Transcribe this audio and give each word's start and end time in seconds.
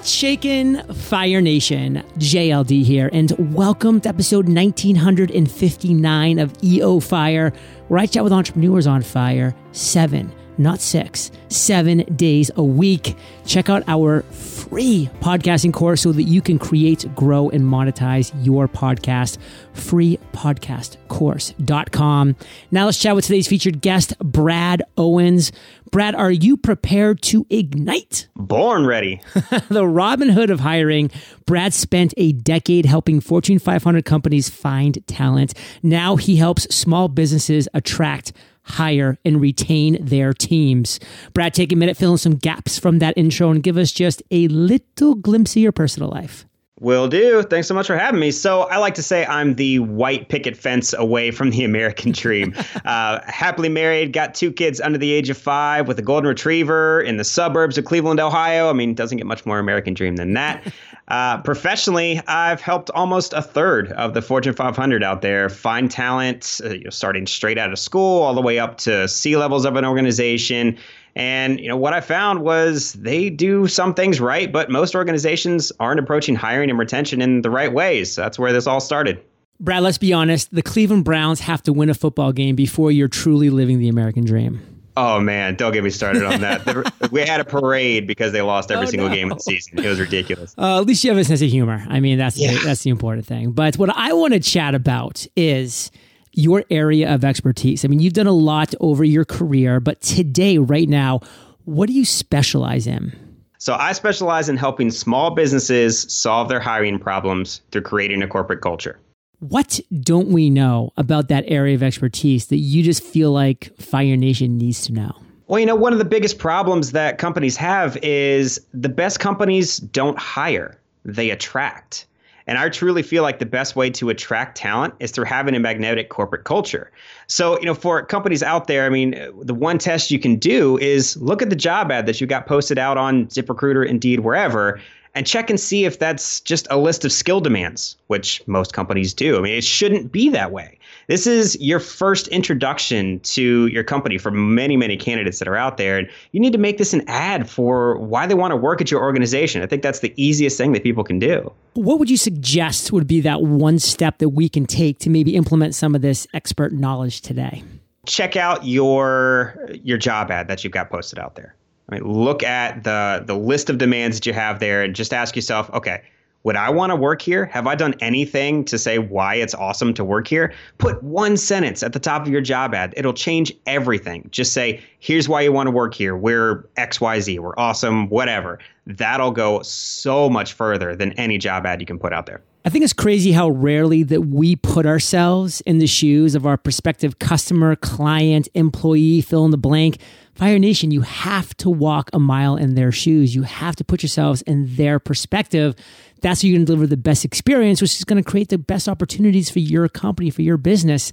What's 0.00 0.12
shaking, 0.12 0.82
Fire 0.94 1.42
Nation? 1.42 2.02
JLD 2.16 2.84
here, 2.84 3.10
and 3.12 3.54
welcome 3.54 4.00
to 4.00 4.08
episode 4.08 4.48
1959 4.48 6.38
of 6.38 6.54
EO 6.64 7.00
Fire, 7.00 7.52
where 7.88 8.00
I 8.00 8.06
chat 8.06 8.24
with 8.24 8.32
entrepreneurs 8.32 8.86
on 8.86 9.02
fire 9.02 9.54
seven, 9.72 10.32
not 10.60 10.80
six, 10.80 11.32
seven 11.48 12.04
days 12.14 12.52
a 12.54 12.62
week. 12.62 13.16
Check 13.46 13.68
out 13.68 13.82
our 13.88 14.22
free 14.22 15.10
podcasting 15.20 15.72
course 15.72 16.02
so 16.02 16.12
that 16.12 16.22
you 16.24 16.42
can 16.42 16.58
create, 16.58 17.06
grow, 17.16 17.48
and 17.50 17.64
monetize 17.64 18.32
your 18.44 18.68
podcast. 18.68 19.38
Freepodcastcourse.com. 19.74 22.36
Now 22.70 22.84
let's 22.84 22.98
chat 22.98 23.16
with 23.16 23.24
today's 23.24 23.48
featured 23.48 23.80
guest, 23.80 24.16
Brad 24.18 24.82
Owens. 24.96 25.50
Brad, 25.90 26.14
are 26.14 26.30
you 26.30 26.56
prepared 26.56 27.20
to 27.22 27.44
ignite? 27.50 28.28
Born 28.36 28.86
ready. 28.86 29.20
the 29.68 29.84
Robin 29.86 30.28
Hood 30.28 30.50
of 30.50 30.60
hiring. 30.60 31.10
Brad 31.46 31.74
spent 31.74 32.14
a 32.16 32.30
decade 32.32 32.86
helping 32.86 33.20
Fortune 33.20 33.58
500 33.58 34.04
companies 34.04 34.48
find 34.48 35.04
talent. 35.08 35.52
Now 35.82 36.14
he 36.14 36.36
helps 36.36 36.72
small 36.74 37.08
businesses 37.08 37.68
attract 37.74 38.32
hire 38.70 39.18
and 39.24 39.40
retain 39.40 39.98
their 40.00 40.32
teams. 40.32 40.98
Brad, 41.34 41.54
take 41.54 41.72
a 41.72 41.76
minute, 41.76 41.96
fill 41.96 42.12
in 42.12 42.18
some 42.18 42.36
gaps 42.36 42.78
from 42.78 42.98
that 43.00 43.14
intro 43.16 43.50
and 43.50 43.62
give 43.62 43.76
us 43.76 43.92
just 43.92 44.22
a 44.30 44.48
little 44.48 45.14
glimpse 45.14 45.52
of 45.52 45.62
your 45.62 45.72
personal 45.72 46.08
life. 46.08 46.46
Will 46.80 47.08
do. 47.08 47.42
Thanks 47.42 47.68
so 47.68 47.74
much 47.74 47.86
for 47.86 47.98
having 47.98 48.20
me. 48.20 48.30
So, 48.30 48.62
I 48.62 48.78
like 48.78 48.94
to 48.94 49.02
say 49.02 49.26
I'm 49.26 49.56
the 49.56 49.80
white 49.80 50.30
picket 50.30 50.56
fence 50.56 50.94
away 50.94 51.30
from 51.30 51.50
the 51.50 51.62
American 51.70 52.12
dream. 52.12 52.54
uh, 52.86 53.20
happily 53.26 53.68
married, 53.68 54.14
got 54.14 54.34
two 54.34 54.50
kids 54.50 54.80
under 54.80 54.96
the 54.96 55.12
age 55.12 55.28
of 55.28 55.36
five 55.36 55.86
with 55.86 55.98
a 55.98 56.02
golden 56.02 56.28
retriever 56.28 57.02
in 57.02 57.18
the 57.18 57.24
suburbs 57.24 57.76
of 57.76 57.84
Cleveland, 57.84 58.18
Ohio. 58.18 58.70
I 58.70 58.72
mean, 58.72 58.94
doesn't 58.94 59.18
get 59.18 59.26
much 59.26 59.44
more 59.44 59.58
American 59.58 59.92
dream 59.92 60.16
than 60.16 60.32
that. 60.32 60.72
Uh, 61.10 61.42
professionally, 61.42 62.20
I've 62.28 62.60
helped 62.60 62.88
almost 62.90 63.32
a 63.32 63.42
third 63.42 63.90
of 63.92 64.14
the 64.14 64.22
Fortune 64.22 64.54
500 64.54 65.02
out 65.02 65.22
there 65.22 65.48
find 65.48 65.90
talent, 65.90 66.60
uh, 66.64 66.68
you 66.70 66.84
know, 66.84 66.90
starting 66.90 67.26
straight 67.26 67.58
out 67.58 67.72
of 67.72 67.80
school 67.80 68.22
all 68.22 68.32
the 68.32 68.40
way 68.40 68.60
up 68.60 68.78
to 68.78 69.08
C 69.08 69.36
levels 69.36 69.64
of 69.64 69.74
an 69.74 69.84
organization. 69.84 70.78
And 71.16 71.58
you 71.58 71.66
know 71.66 71.76
what 71.76 71.92
I 71.92 72.00
found 72.00 72.42
was 72.42 72.92
they 72.92 73.28
do 73.28 73.66
some 73.66 73.92
things 73.92 74.20
right, 74.20 74.52
but 74.52 74.70
most 74.70 74.94
organizations 74.94 75.72
aren't 75.80 75.98
approaching 75.98 76.36
hiring 76.36 76.70
and 76.70 76.78
retention 76.78 77.20
in 77.20 77.42
the 77.42 77.50
right 77.50 77.72
ways. 77.72 78.14
That's 78.14 78.38
where 78.38 78.52
this 78.52 78.68
all 78.68 78.80
started. 78.80 79.20
Brad, 79.58 79.82
let's 79.82 79.98
be 79.98 80.12
honest. 80.12 80.54
The 80.54 80.62
Cleveland 80.62 81.04
Browns 81.04 81.40
have 81.40 81.62
to 81.64 81.72
win 81.72 81.90
a 81.90 81.94
football 81.94 82.30
game 82.30 82.54
before 82.54 82.92
you're 82.92 83.08
truly 83.08 83.50
living 83.50 83.80
the 83.80 83.88
American 83.88 84.24
dream. 84.24 84.79
Oh 85.02 85.18
man, 85.18 85.54
don't 85.54 85.72
get 85.72 85.82
me 85.82 85.88
started 85.88 86.22
on 86.22 86.42
that. 86.42 86.92
we 87.10 87.22
had 87.22 87.40
a 87.40 87.44
parade 87.44 88.06
because 88.06 88.32
they 88.32 88.42
lost 88.42 88.70
every 88.70 88.86
oh, 88.86 88.90
single 88.90 89.08
no. 89.08 89.14
game 89.14 89.32
of 89.32 89.38
the 89.38 89.42
season. 89.42 89.78
It 89.78 89.88
was 89.88 89.98
ridiculous. 89.98 90.54
Uh, 90.58 90.78
at 90.78 90.86
least 90.86 91.02
you 91.02 91.10
have 91.10 91.18
a 91.18 91.24
sense 91.24 91.40
of 91.40 91.48
humor. 91.48 91.82
I 91.88 92.00
mean, 92.00 92.18
that's 92.18 92.36
yeah. 92.36 92.52
the, 92.52 92.58
that's 92.58 92.82
the 92.82 92.90
important 92.90 93.24
thing. 93.24 93.52
But 93.52 93.78
what 93.78 93.88
I 93.96 94.12
want 94.12 94.34
to 94.34 94.40
chat 94.40 94.74
about 94.74 95.26
is 95.36 95.90
your 96.32 96.64
area 96.68 97.14
of 97.14 97.24
expertise. 97.24 97.82
I 97.82 97.88
mean, 97.88 98.00
you've 98.00 98.12
done 98.12 98.26
a 98.26 98.32
lot 98.32 98.74
over 98.78 99.02
your 99.02 99.24
career, 99.24 99.80
but 99.80 100.02
today, 100.02 100.58
right 100.58 100.88
now, 100.88 101.20
what 101.64 101.86
do 101.86 101.94
you 101.94 102.04
specialize 102.04 102.86
in? 102.86 103.18
So 103.56 103.72
I 103.74 103.92
specialize 103.92 104.50
in 104.50 104.58
helping 104.58 104.90
small 104.90 105.30
businesses 105.30 106.12
solve 106.12 106.50
their 106.50 106.60
hiring 106.60 106.98
problems 106.98 107.62
through 107.70 107.82
creating 107.82 108.22
a 108.22 108.28
corporate 108.28 108.60
culture. 108.60 108.98
What 109.40 109.80
don't 110.02 110.28
we 110.28 110.50
know 110.50 110.92
about 110.98 111.28
that 111.28 111.44
area 111.48 111.74
of 111.74 111.82
expertise 111.82 112.48
that 112.48 112.58
you 112.58 112.82
just 112.82 113.02
feel 113.02 113.32
like 113.32 113.74
Fire 113.78 114.14
Nation 114.14 114.58
needs 114.58 114.82
to 114.82 114.92
know? 114.92 115.12
Well, 115.46 115.58
you 115.58 115.64
know, 115.64 115.74
one 115.74 115.94
of 115.94 115.98
the 115.98 116.04
biggest 116.04 116.38
problems 116.38 116.92
that 116.92 117.16
companies 117.16 117.56
have 117.56 117.96
is 118.02 118.60
the 118.74 118.90
best 118.90 119.18
companies 119.18 119.78
don't 119.78 120.18
hire, 120.18 120.78
they 121.06 121.30
attract. 121.30 122.06
And 122.46 122.58
I 122.58 122.68
truly 122.68 123.02
feel 123.02 123.22
like 123.22 123.38
the 123.38 123.46
best 123.46 123.76
way 123.76 123.88
to 123.90 124.10
attract 124.10 124.58
talent 124.58 124.92
is 125.00 125.10
through 125.10 125.24
having 125.24 125.54
a 125.54 125.60
magnetic 125.60 126.10
corporate 126.10 126.44
culture. 126.44 126.90
So, 127.26 127.58
you 127.60 127.64
know, 127.64 127.74
for 127.74 128.04
companies 128.04 128.42
out 128.42 128.66
there, 128.66 128.84
I 128.84 128.90
mean, 128.90 129.12
the 129.40 129.54
one 129.54 129.78
test 129.78 130.10
you 130.10 130.18
can 130.18 130.36
do 130.36 130.76
is 130.78 131.16
look 131.16 131.40
at 131.40 131.48
the 131.48 131.56
job 131.56 131.90
ad 131.90 132.04
that 132.06 132.20
you 132.20 132.26
got 132.26 132.46
posted 132.46 132.76
out 132.76 132.98
on 132.98 133.26
ZipRecruiter, 133.28 133.86
Indeed, 133.88 134.20
wherever, 134.20 134.80
and 135.14 135.26
check 135.26 135.50
and 135.50 135.58
see 135.58 135.84
if 135.84 135.98
that's 135.98 136.40
just 136.40 136.66
a 136.70 136.78
list 136.78 137.04
of 137.04 137.12
skill 137.12 137.40
demands, 137.40 137.96
which 138.06 138.46
most 138.46 138.72
companies 138.72 139.12
do. 139.12 139.36
I 139.36 139.40
mean, 139.40 139.56
it 139.56 139.64
shouldn't 139.64 140.12
be 140.12 140.28
that 140.30 140.52
way. 140.52 140.78
This 141.08 141.26
is 141.26 141.60
your 141.60 141.80
first 141.80 142.28
introduction 142.28 143.18
to 143.20 143.66
your 143.66 143.82
company 143.82 144.18
for 144.18 144.30
many, 144.30 144.76
many 144.76 144.96
candidates 144.96 145.40
that 145.40 145.48
are 145.48 145.56
out 145.56 145.76
there. 145.76 145.98
And 145.98 146.08
you 146.30 146.38
need 146.38 146.52
to 146.52 146.58
make 146.58 146.78
this 146.78 146.92
an 146.94 147.02
ad 147.08 147.50
for 147.50 147.98
why 147.98 148.26
they 148.26 148.34
want 148.34 148.52
to 148.52 148.56
work 148.56 148.80
at 148.80 148.90
your 148.90 149.02
organization. 149.02 149.62
I 149.62 149.66
think 149.66 149.82
that's 149.82 150.00
the 150.00 150.14
easiest 150.16 150.56
thing 150.56 150.72
that 150.72 150.84
people 150.84 151.02
can 151.02 151.18
do. 151.18 151.52
What 151.74 151.98
would 151.98 152.10
you 152.10 152.16
suggest 152.16 152.92
would 152.92 153.08
be 153.08 153.20
that 153.22 153.42
one 153.42 153.78
step 153.80 154.18
that 154.18 154.30
we 154.30 154.48
can 154.48 154.66
take 154.66 155.00
to 155.00 155.10
maybe 155.10 155.34
implement 155.34 155.74
some 155.74 155.94
of 155.94 156.02
this 156.02 156.28
expert 156.32 156.72
knowledge 156.72 157.20
today? 157.20 157.64
Check 158.06 158.36
out 158.36 158.64
your 158.64 159.68
your 159.82 159.98
job 159.98 160.30
ad 160.30 160.48
that 160.48 160.64
you've 160.64 160.72
got 160.72 160.90
posted 160.90 161.18
out 161.18 161.34
there. 161.34 161.54
I 161.90 161.94
mean, 161.94 162.04
look 162.04 162.42
at 162.42 162.84
the 162.84 163.22
the 163.26 163.36
list 163.36 163.68
of 163.68 163.78
demands 163.78 164.18
that 164.18 164.26
you 164.26 164.32
have 164.32 164.60
there 164.60 164.82
and 164.82 164.94
just 164.94 165.12
ask 165.12 165.34
yourself, 165.34 165.70
okay, 165.70 166.02
would 166.42 166.56
I 166.56 166.70
want 166.70 166.90
to 166.90 166.96
work 166.96 167.20
here? 167.20 167.44
Have 167.46 167.66
I 167.66 167.74
done 167.74 167.94
anything 168.00 168.64
to 168.66 168.78
say 168.78 168.98
why 168.98 169.34
it's 169.34 169.54
awesome 169.54 169.92
to 169.94 170.04
work 170.04 170.26
here? 170.26 170.54
Put 170.78 171.02
one 171.02 171.36
sentence 171.36 171.82
at 171.82 171.92
the 171.92 171.98
top 171.98 172.22
of 172.22 172.28
your 172.28 172.40
job 172.40 172.74
ad. 172.74 172.94
It'll 172.96 173.12
change 173.12 173.52
everything. 173.66 174.28
Just 174.30 174.54
say, 174.54 174.82
here's 175.00 175.28
why 175.28 175.42
you 175.42 175.52
want 175.52 175.66
to 175.66 175.70
work 175.70 175.92
here. 175.92 176.16
We're 176.16 176.66
XYZ. 176.78 177.40
We're 177.40 177.58
awesome, 177.58 178.08
whatever. 178.08 178.58
That'll 178.86 179.32
go 179.32 179.60
so 179.62 180.30
much 180.30 180.54
further 180.54 180.96
than 180.96 181.12
any 181.12 181.36
job 181.36 181.66
ad 181.66 181.80
you 181.80 181.86
can 181.86 181.98
put 181.98 182.12
out 182.12 182.24
there. 182.24 182.40
I 182.62 182.68
think 182.68 182.84
it's 182.84 182.92
crazy 182.92 183.32
how 183.32 183.48
rarely 183.48 184.02
that 184.02 184.20
we 184.26 184.54
put 184.54 184.84
ourselves 184.84 185.62
in 185.62 185.78
the 185.78 185.86
shoes 185.86 186.34
of 186.34 186.44
our 186.44 186.58
prospective 186.58 187.18
customer, 187.18 187.74
client, 187.74 188.48
employee, 188.52 189.22
fill 189.22 189.46
in 189.46 189.50
the 189.50 189.56
blank. 189.56 189.98
Fire 190.34 190.58
Nation, 190.58 190.90
you 190.90 191.00
have 191.00 191.56
to 191.56 191.70
walk 191.70 192.10
a 192.12 192.18
mile 192.18 192.56
in 192.56 192.74
their 192.74 192.92
shoes. 192.92 193.34
You 193.34 193.44
have 193.44 193.76
to 193.76 193.84
put 193.84 194.02
yourselves 194.02 194.42
in 194.42 194.76
their 194.76 194.98
perspective. 194.98 195.74
That's 196.20 196.42
how 196.42 196.48
you're 196.48 196.58
going 196.58 196.66
to 196.66 196.72
deliver 196.72 196.86
the 196.86 196.98
best 196.98 197.24
experience, 197.24 197.80
which 197.80 197.96
is 197.96 198.04
going 198.04 198.22
to 198.22 198.30
create 198.30 198.50
the 198.50 198.58
best 198.58 198.90
opportunities 198.90 199.48
for 199.48 199.60
your 199.60 199.88
company, 199.88 200.28
for 200.28 200.42
your 200.42 200.58
business. 200.58 201.12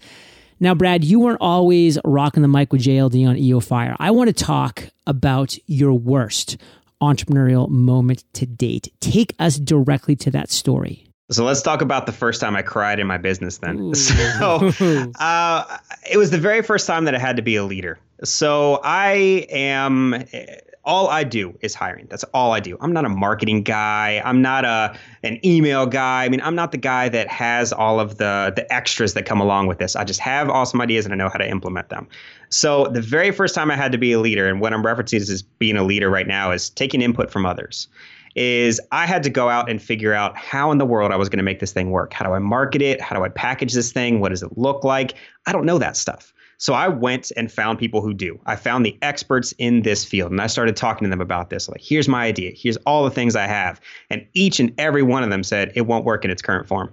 Now, 0.60 0.76
Brad, 0.76 1.06
you 1.06 1.22
weren't 1.22 1.40
always 1.40 1.98
rocking 2.04 2.42
the 2.42 2.50
mic 2.50 2.74
with 2.74 2.82
JLD 2.82 3.26
on 3.26 3.38
EO 3.38 3.62
Fire. 3.62 3.96
I 4.00 4.12
want 4.12 4.28
to 4.28 4.34
talk 4.34 4.90
about 5.06 5.58
your 5.66 5.94
worst 5.94 6.58
entrepreneurial 7.02 7.70
moment 7.70 8.26
to 8.34 8.46
date. 8.46 8.92
Take 9.00 9.34
us 9.40 9.58
directly 9.58 10.18
to 10.18 10.32
that 10.32 10.52
story. 10.52 11.07
So 11.30 11.44
let's 11.44 11.62
talk 11.62 11.82
about 11.82 12.06
the 12.06 12.14
first 12.14 12.40
time 12.40 12.56
I 12.56 12.62
cried 12.62 13.00
in 13.00 13.08
my 13.08 13.18
business 13.18 13.58
then. 13.58 13.80
Ooh. 13.80 13.94
So 13.96 15.12
uh, 15.20 15.78
it 16.10 16.18
was 16.18 16.32
the 16.32 16.38
very 16.38 16.62
first 16.62 16.88
time 16.88 17.06
that 17.06 17.16
I 17.16 17.20
had 17.20 17.36
to 17.36 17.42
be 17.42 17.56
a 17.56 17.64
leader. 17.64 18.00
So 18.24 18.80
I 18.84 19.46
am 19.50 20.24
all 20.88 21.10
I 21.10 21.26
do 21.26 21.56
is 21.62 21.76
hiring. 21.76 22.08
That's 22.10 22.24
all 22.34 22.54
I 22.54 22.62
do. 22.62 22.78
I'm 22.80 22.94
not 22.94 23.04
a 23.04 23.10
marketing 23.10 23.62
guy. 23.62 24.22
I'm 24.24 24.42
not 24.42 24.64
a 24.64 24.98
an 25.22 25.46
email 25.46 25.86
guy. 25.86 26.24
I 26.24 26.30
mean, 26.30 26.40
I'm 26.42 26.56
not 26.56 26.72
the 26.72 26.78
guy 26.78 27.10
that 27.10 27.28
has 27.28 27.74
all 27.74 28.00
of 28.00 28.18
the 28.18 28.54
the 28.56 28.72
extras 28.74 29.14
that 29.14 29.26
come 29.26 29.42
along 29.42 29.68
with 29.68 29.80
this. 29.80 29.98
I 29.98 30.06
just 30.06 30.22
have 30.22 30.50
awesome 30.50 30.80
ideas 30.80 31.06
and 31.06 31.14
I 31.14 31.18
know 31.18 31.30
how 31.30 31.38
to 31.40 31.48
implement 31.48 31.90
them. 31.90 32.08
So 32.50 32.88
the 32.88 33.02
very 33.02 33.32
first 33.32 33.54
time 33.54 33.70
I 33.70 33.76
had 33.76 33.92
to 33.92 33.98
be 33.98 34.14
a 34.14 34.20
leader, 34.20 34.48
and 34.48 34.62
what 34.62 34.74
I'm 34.74 34.82
referencing 34.82 35.18
is 35.18 35.42
being 35.42 35.76
a 35.76 35.84
leader 35.84 36.10
right 36.10 36.28
now 36.28 36.52
is 36.52 36.70
taking 36.70 37.02
input 37.02 37.30
from 37.30 37.46
others. 37.46 37.90
Is 38.36 38.80
I 38.92 39.06
had 39.06 39.24
to 39.24 39.30
go 39.30 39.50
out 39.50 39.70
and 39.70 39.82
figure 39.82 40.14
out 40.14 40.38
how 40.38 40.72
in 40.72 40.78
the 40.78 40.86
world 40.86 41.12
I 41.12 41.16
was 41.16 41.30
going 41.30 41.38
to 41.38 41.44
make 41.44 41.60
this 41.60 41.72
thing 41.72 41.92
work. 41.92 42.14
How 42.14 42.26
do 42.26 42.34
I 42.34 42.40
market 42.40 42.82
it? 42.82 43.02
How 43.02 43.16
do 43.16 43.24
I 43.24 43.30
package 43.30 43.74
this 43.74 43.92
thing? 43.92 44.20
What 44.20 44.30
does 44.30 44.44
it 44.44 44.58
look 44.58 44.84
like? 44.84 45.16
I 45.46 45.52
don't 45.52 45.66
know 45.66 45.78
that 45.78 45.98
stuff. 45.98 46.34
So 46.60 46.74
I 46.74 46.88
went 46.88 47.32
and 47.38 47.52
found 47.52 47.78
people 47.78 48.02
who 48.02 48.14
do. 48.14 48.40
I 48.48 48.56
found 48.56 48.86
the 48.86 48.98
experts 49.04 49.54
in 49.60 49.84
this 49.84 50.04
field 50.04 50.32
and 50.32 50.42
I 50.42 50.48
started 50.48 50.76
talking 50.76 51.06
to 51.06 51.10
them 51.10 51.22
about 51.22 51.52
this. 51.52 51.70
Like, 51.70 51.82
here's 51.82 52.08
my 52.08 52.26
idea. 52.26 52.52
Here's 52.56 52.78
all 52.78 53.04
the 53.04 53.12
things 53.12 53.36
I 53.36 53.46
have. 53.46 53.80
And 54.10 54.26
each 54.34 54.60
and 54.60 54.74
every 54.80 55.04
one 55.04 55.24
of 55.24 55.30
them 55.30 55.44
said 55.44 55.72
it 55.76 55.82
won't 55.82 56.04
work 56.04 56.26
in 56.26 56.32
its 56.32 56.42
current 56.42 56.68
form. 56.68 56.92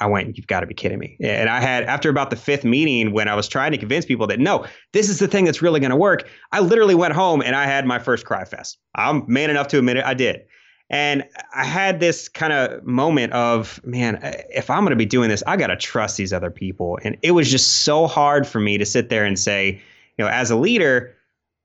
I 0.00 0.06
went, 0.06 0.36
you've 0.36 0.46
got 0.46 0.60
to 0.60 0.66
be 0.66 0.74
kidding 0.74 0.98
me. 0.98 1.16
And 1.20 1.48
I 1.48 1.60
had, 1.60 1.84
after 1.84 2.08
about 2.08 2.30
the 2.30 2.36
fifth 2.36 2.64
meeting, 2.64 3.12
when 3.12 3.28
I 3.28 3.34
was 3.34 3.46
trying 3.46 3.72
to 3.72 3.78
convince 3.78 4.06
people 4.06 4.26
that 4.28 4.40
no, 4.40 4.64
this 4.92 5.08
is 5.08 5.18
the 5.18 5.28
thing 5.28 5.44
that's 5.44 5.60
really 5.60 5.78
going 5.78 5.90
to 5.90 5.96
work, 5.96 6.28
I 6.52 6.60
literally 6.60 6.94
went 6.94 7.12
home 7.14 7.42
and 7.42 7.54
I 7.54 7.66
had 7.66 7.86
my 7.86 7.98
first 7.98 8.24
cry 8.24 8.44
fest. 8.44 8.78
I'm 8.94 9.24
man 9.26 9.50
enough 9.50 9.68
to 9.68 9.78
admit 9.78 9.98
it, 9.98 10.04
I 10.04 10.14
did. 10.14 10.42
And 10.88 11.24
I 11.54 11.64
had 11.64 12.00
this 12.00 12.28
kind 12.28 12.52
of 12.52 12.82
moment 12.82 13.32
of, 13.32 13.80
man, 13.84 14.18
if 14.48 14.70
I'm 14.70 14.80
going 14.80 14.90
to 14.90 14.96
be 14.96 15.06
doing 15.06 15.28
this, 15.28 15.42
I 15.46 15.56
got 15.56 15.68
to 15.68 15.76
trust 15.76 16.16
these 16.16 16.32
other 16.32 16.50
people. 16.50 16.98
And 17.04 17.16
it 17.22 17.30
was 17.30 17.48
just 17.48 17.84
so 17.84 18.08
hard 18.08 18.44
for 18.46 18.58
me 18.58 18.76
to 18.76 18.84
sit 18.84 19.08
there 19.08 19.24
and 19.24 19.38
say, 19.38 19.80
you 20.18 20.24
know, 20.24 20.28
as 20.28 20.50
a 20.50 20.56
leader, 20.56 21.14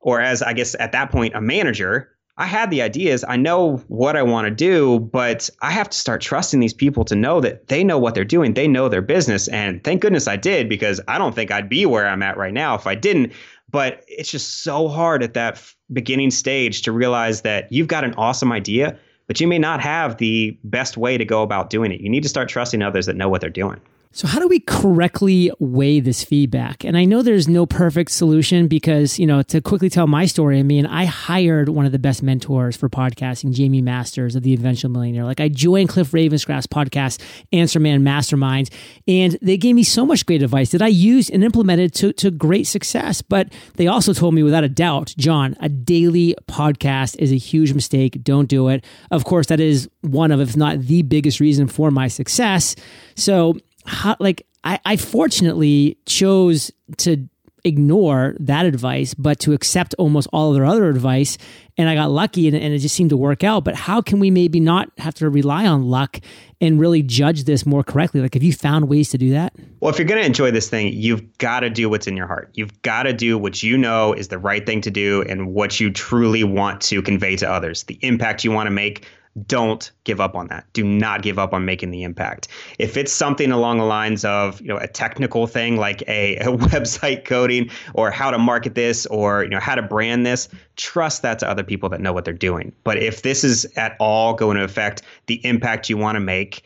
or 0.00 0.20
as 0.20 0.42
I 0.42 0.52
guess 0.52 0.76
at 0.78 0.92
that 0.92 1.10
point, 1.10 1.34
a 1.34 1.40
manager, 1.40 2.15
I 2.38 2.46
had 2.46 2.70
the 2.70 2.82
ideas. 2.82 3.24
I 3.26 3.36
know 3.36 3.78
what 3.88 4.14
I 4.16 4.22
want 4.22 4.46
to 4.46 4.50
do, 4.50 5.00
but 5.00 5.48
I 5.62 5.70
have 5.70 5.88
to 5.88 5.96
start 5.96 6.20
trusting 6.20 6.60
these 6.60 6.74
people 6.74 7.04
to 7.06 7.16
know 7.16 7.40
that 7.40 7.68
they 7.68 7.82
know 7.82 7.98
what 7.98 8.14
they're 8.14 8.24
doing. 8.24 8.52
They 8.52 8.68
know 8.68 8.88
their 8.88 9.02
business. 9.02 9.48
And 9.48 9.82
thank 9.82 10.02
goodness 10.02 10.28
I 10.28 10.36
did 10.36 10.68
because 10.68 11.00
I 11.08 11.16
don't 11.16 11.34
think 11.34 11.50
I'd 11.50 11.70
be 11.70 11.86
where 11.86 12.06
I'm 12.06 12.22
at 12.22 12.36
right 12.36 12.52
now 12.52 12.74
if 12.74 12.86
I 12.86 12.94
didn't. 12.94 13.32
But 13.70 14.04
it's 14.06 14.30
just 14.30 14.62
so 14.62 14.88
hard 14.88 15.22
at 15.22 15.34
that 15.34 15.62
beginning 15.92 16.30
stage 16.30 16.82
to 16.82 16.92
realize 16.92 17.40
that 17.42 17.72
you've 17.72 17.88
got 17.88 18.04
an 18.04 18.14
awesome 18.14 18.52
idea 18.52 18.98
but 19.26 19.40
you 19.40 19.46
may 19.46 19.58
not 19.58 19.80
have 19.80 20.18
the 20.18 20.56
best 20.64 20.96
way 20.96 21.18
to 21.18 21.24
go 21.24 21.42
about 21.42 21.70
doing 21.70 21.92
it. 21.92 22.00
You 22.00 22.08
need 22.08 22.22
to 22.22 22.28
start 22.28 22.48
trusting 22.48 22.82
others 22.82 23.06
that 23.06 23.16
know 23.16 23.28
what 23.28 23.40
they're 23.40 23.50
doing. 23.50 23.80
So, 24.16 24.26
how 24.26 24.38
do 24.38 24.48
we 24.48 24.60
correctly 24.60 25.50
weigh 25.58 26.00
this 26.00 26.24
feedback? 26.24 26.86
And 26.86 26.96
I 26.96 27.04
know 27.04 27.20
there's 27.20 27.48
no 27.48 27.66
perfect 27.66 28.10
solution 28.10 28.66
because, 28.66 29.18
you 29.18 29.26
know, 29.26 29.42
to 29.42 29.60
quickly 29.60 29.90
tell 29.90 30.06
my 30.06 30.24
story, 30.24 30.58
I 30.58 30.62
mean, 30.62 30.86
I 30.86 31.04
hired 31.04 31.68
one 31.68 31.84
of 31.84 31.92
the 31.92 31.98
best 31.98 32.22
mentors 32.22 32.78
for 32.78 32.88
podcasting, 32.88 33.52
Jamie 33.52 33.82
Masters 33.82 34.34
of 34.34 34.42
The 34.42 34.54
Eventual 34.54 34.90
Millionaire. 34.90 35.24
Like, 35.24 35.40
I 35.40 35.50
joined 35.50 35.90
Cliff 35.90 36.12
Ravenscraft's 36.12 36.66
podcast, 36.66 37.20
Answer 37.52 37.78
Man 37.78 38.04
Mastermind, 38.04 38.70
and 39.06 39.36
they 39.42 39.58
gave 39.58 39.74
me 39.74 39.82
so 39.82 40.06
much 40.06 40.24
great 40.24 40.42
advice 40.42 40.70
that 40.70 40.80
I 40.80 40.88
used 40.88 41.30
and 41.30 41.44
implemented 41.44 41.92
to, 41.96 42.14
to 42.14 42.30
great 42.30 42.66
success. 42.66 43.20
But 43.20 43.52
they 43.74 43.86
also 43.86 44.14
told 44.14 44.32
me 44.32 44.42
without 44.42 44.64
a 44.64 44.70
doubt, 44.70 45.12
John, 45.18 45.56
a 45.60 45.68
daily 45.68 46.34
podcast 46.48 47.16
is 47.18 47.32
a 47.32 47.36
huge 47.36 47.74
mistake. 47.74 48.24
Don't 48.24 48.48
do 48.48 48.68
it. 48.68 48.82
Of 49.10 49.24
course, 49.24 49.48
that 49.48 49.60
is 49.60 49.90
one 50.00 50.32
of, 50.32 50.40
if 50.40 50.56
not 50.56 50.80
the 50.80 51.02
biggest 51.02 51.38
reason 51.38 51.68
for 51.68 51.90
my 51.90 52.08
success. 52.08 52.76
So, 53.14 53.56
how, 53.86 54.16
like 54.18 54.46
I, 54.64 54.80
I 54.84 54.96
fortunately 54.96 55.98
chose 56.06 56.70
to 56.98 57.28
ignore 57.66 58.36
that 58.38 58.64
advice, 58.64 59.12
but 59.12 59.40
to 59.40 59.52
accept 59.52 59.94
almost 59.98 60.28
all 60.32 60.50
of 60.50 60.54
their 60.54 60.64
other 60.64 60.88
advice. 60.88 61.36
And 61.76 61.88
I 61.88 61.94
got 61.94 62.10
lucky 62.10 62.46
and, 62.46 62.56
and, 62.56 62.72
it 62.72 62.78
just 62.78 62.94
seemed 62.94 63.10
to 63.10 63.16
work 63.16 63.42
out. 63.42 63.64
But 63.64 63.74
how 63.74 64.00
can 64.00 64.20
we 64.20 64.30
maybe 64.30 64.60
not 64.60 64.90
have 64.98 65.14
to 65.14 65.28
rely 65.28 65.66
on 65.66 65.84
luck 65.84 66.20
and 66.60 66.78
really 66.78 67.02
judge 67.02 67.44
this 67.44 67.66
more 67.66 67.82
correctly? 67.82 68.20
Like, 68.20 68.34
have 68.34 68.42
you 68.42 68.52
found 68.52 68.88
ways 68.88 69.10
to 69.10 69.18
do 69.18 69.30
that? 69.30 69.52
Well, 69.80 69.90
if 69.92 69.98
you're 69.98 70.06
going 70.06 70.20
to 70.20 70.26
enjoy 70.26 70.52
this 70.52 70.70
thing, 70.70 70.92
you've 70.92 71.36
got 71.38 71.60
to 71.60 71.70
do 71.70 71.90
what's 71.90 72.06
in 72.06 72.16
your 72.16 72.28
heart. 72.28 72.50
You've 72.54 72.80
got 72.82 73.02
to 73.02 73.12
do 73.12 73.36
what 73.36 73.62
you 73.62 73.76
know 73.76 74.12
is 74.12 74.28
the 74.28 74.38
right 74.38 74.64
thing 74.64 74.80
to 74.82 74.90
do 74.90 75.22
and 75.22 75.52
what 75.52 75.80
you 75.80 75.90
truly 75.90 76.44
want 76.44 76.80
to 76.82 77.02
convey 77.02 77.36
to 77.36 77.50
others, 77.50 77.82
the 77.84 77.98
impact 78.00 78.44
you 78.44 78.52
want 78.52 78.68
to 78.68 78.70
make, 78.72 79.06
don't 79.44 79.90
give 80.04 80.20
up 80.20 80.34
on 80.34 80.48
that. 80.48 80.66
Do 80.72 80.84
not 80.84 81.22
give 81.22 81.38
up 81.38 81.52
on 81.52 81.64
making 81.64 81.90
the 81.90 82.02
impact. 82.02 82.48
If 82.78 82.96
it's 82.96 83.12
something 83.12 83.52
along 83.52 83.78
the 83.78 83.84
lines 83.84 84.24
of, 84.24 84.60
you 84.60 84.68
know, 84.68 84.78
a 84.78 84.88
technical 84.88 85.46
thing 85.46 85.76
like 85.76 86.02
a, 86.08 86.36
a, 86.40 86.46
website 86.46 87.24
coding 87.24 87.70
or 87.94 88.10
how 88.10 88.30
to 88.30 88.38
market 88.38 88.74
this 88.74 89.04
or, 89.06 89.44
you 89.44 89.50
know, 89.50 89.60
how 89.60 89.74
to 89.74 89.82
brand 89.82 90.24
this, 90.24 90.48
trust 90.76 91.22
that 91.22 91.38
to 91.40 91.48
other 91.48 91.62
people 91.62 91.88
that 91.90 92.00
know 92.00 92.12
what 92.12 92.24
they're 92.24 92.34
doing. 92.34 92.72
But 92.84 92.98
if 92.98 93.22
this 93.22 93.44
is 93.44 93.66
at 93.76 93.96
all 94.00 94.34
going 94.34 94.56
to 94.56 94.64
affect 94.64 95.02
the 95.26 95.44
impact 95.44 95.90
you 95.90 95.96
want 95.96 96.16
to 96.16 96.20
make, 96.20 96.62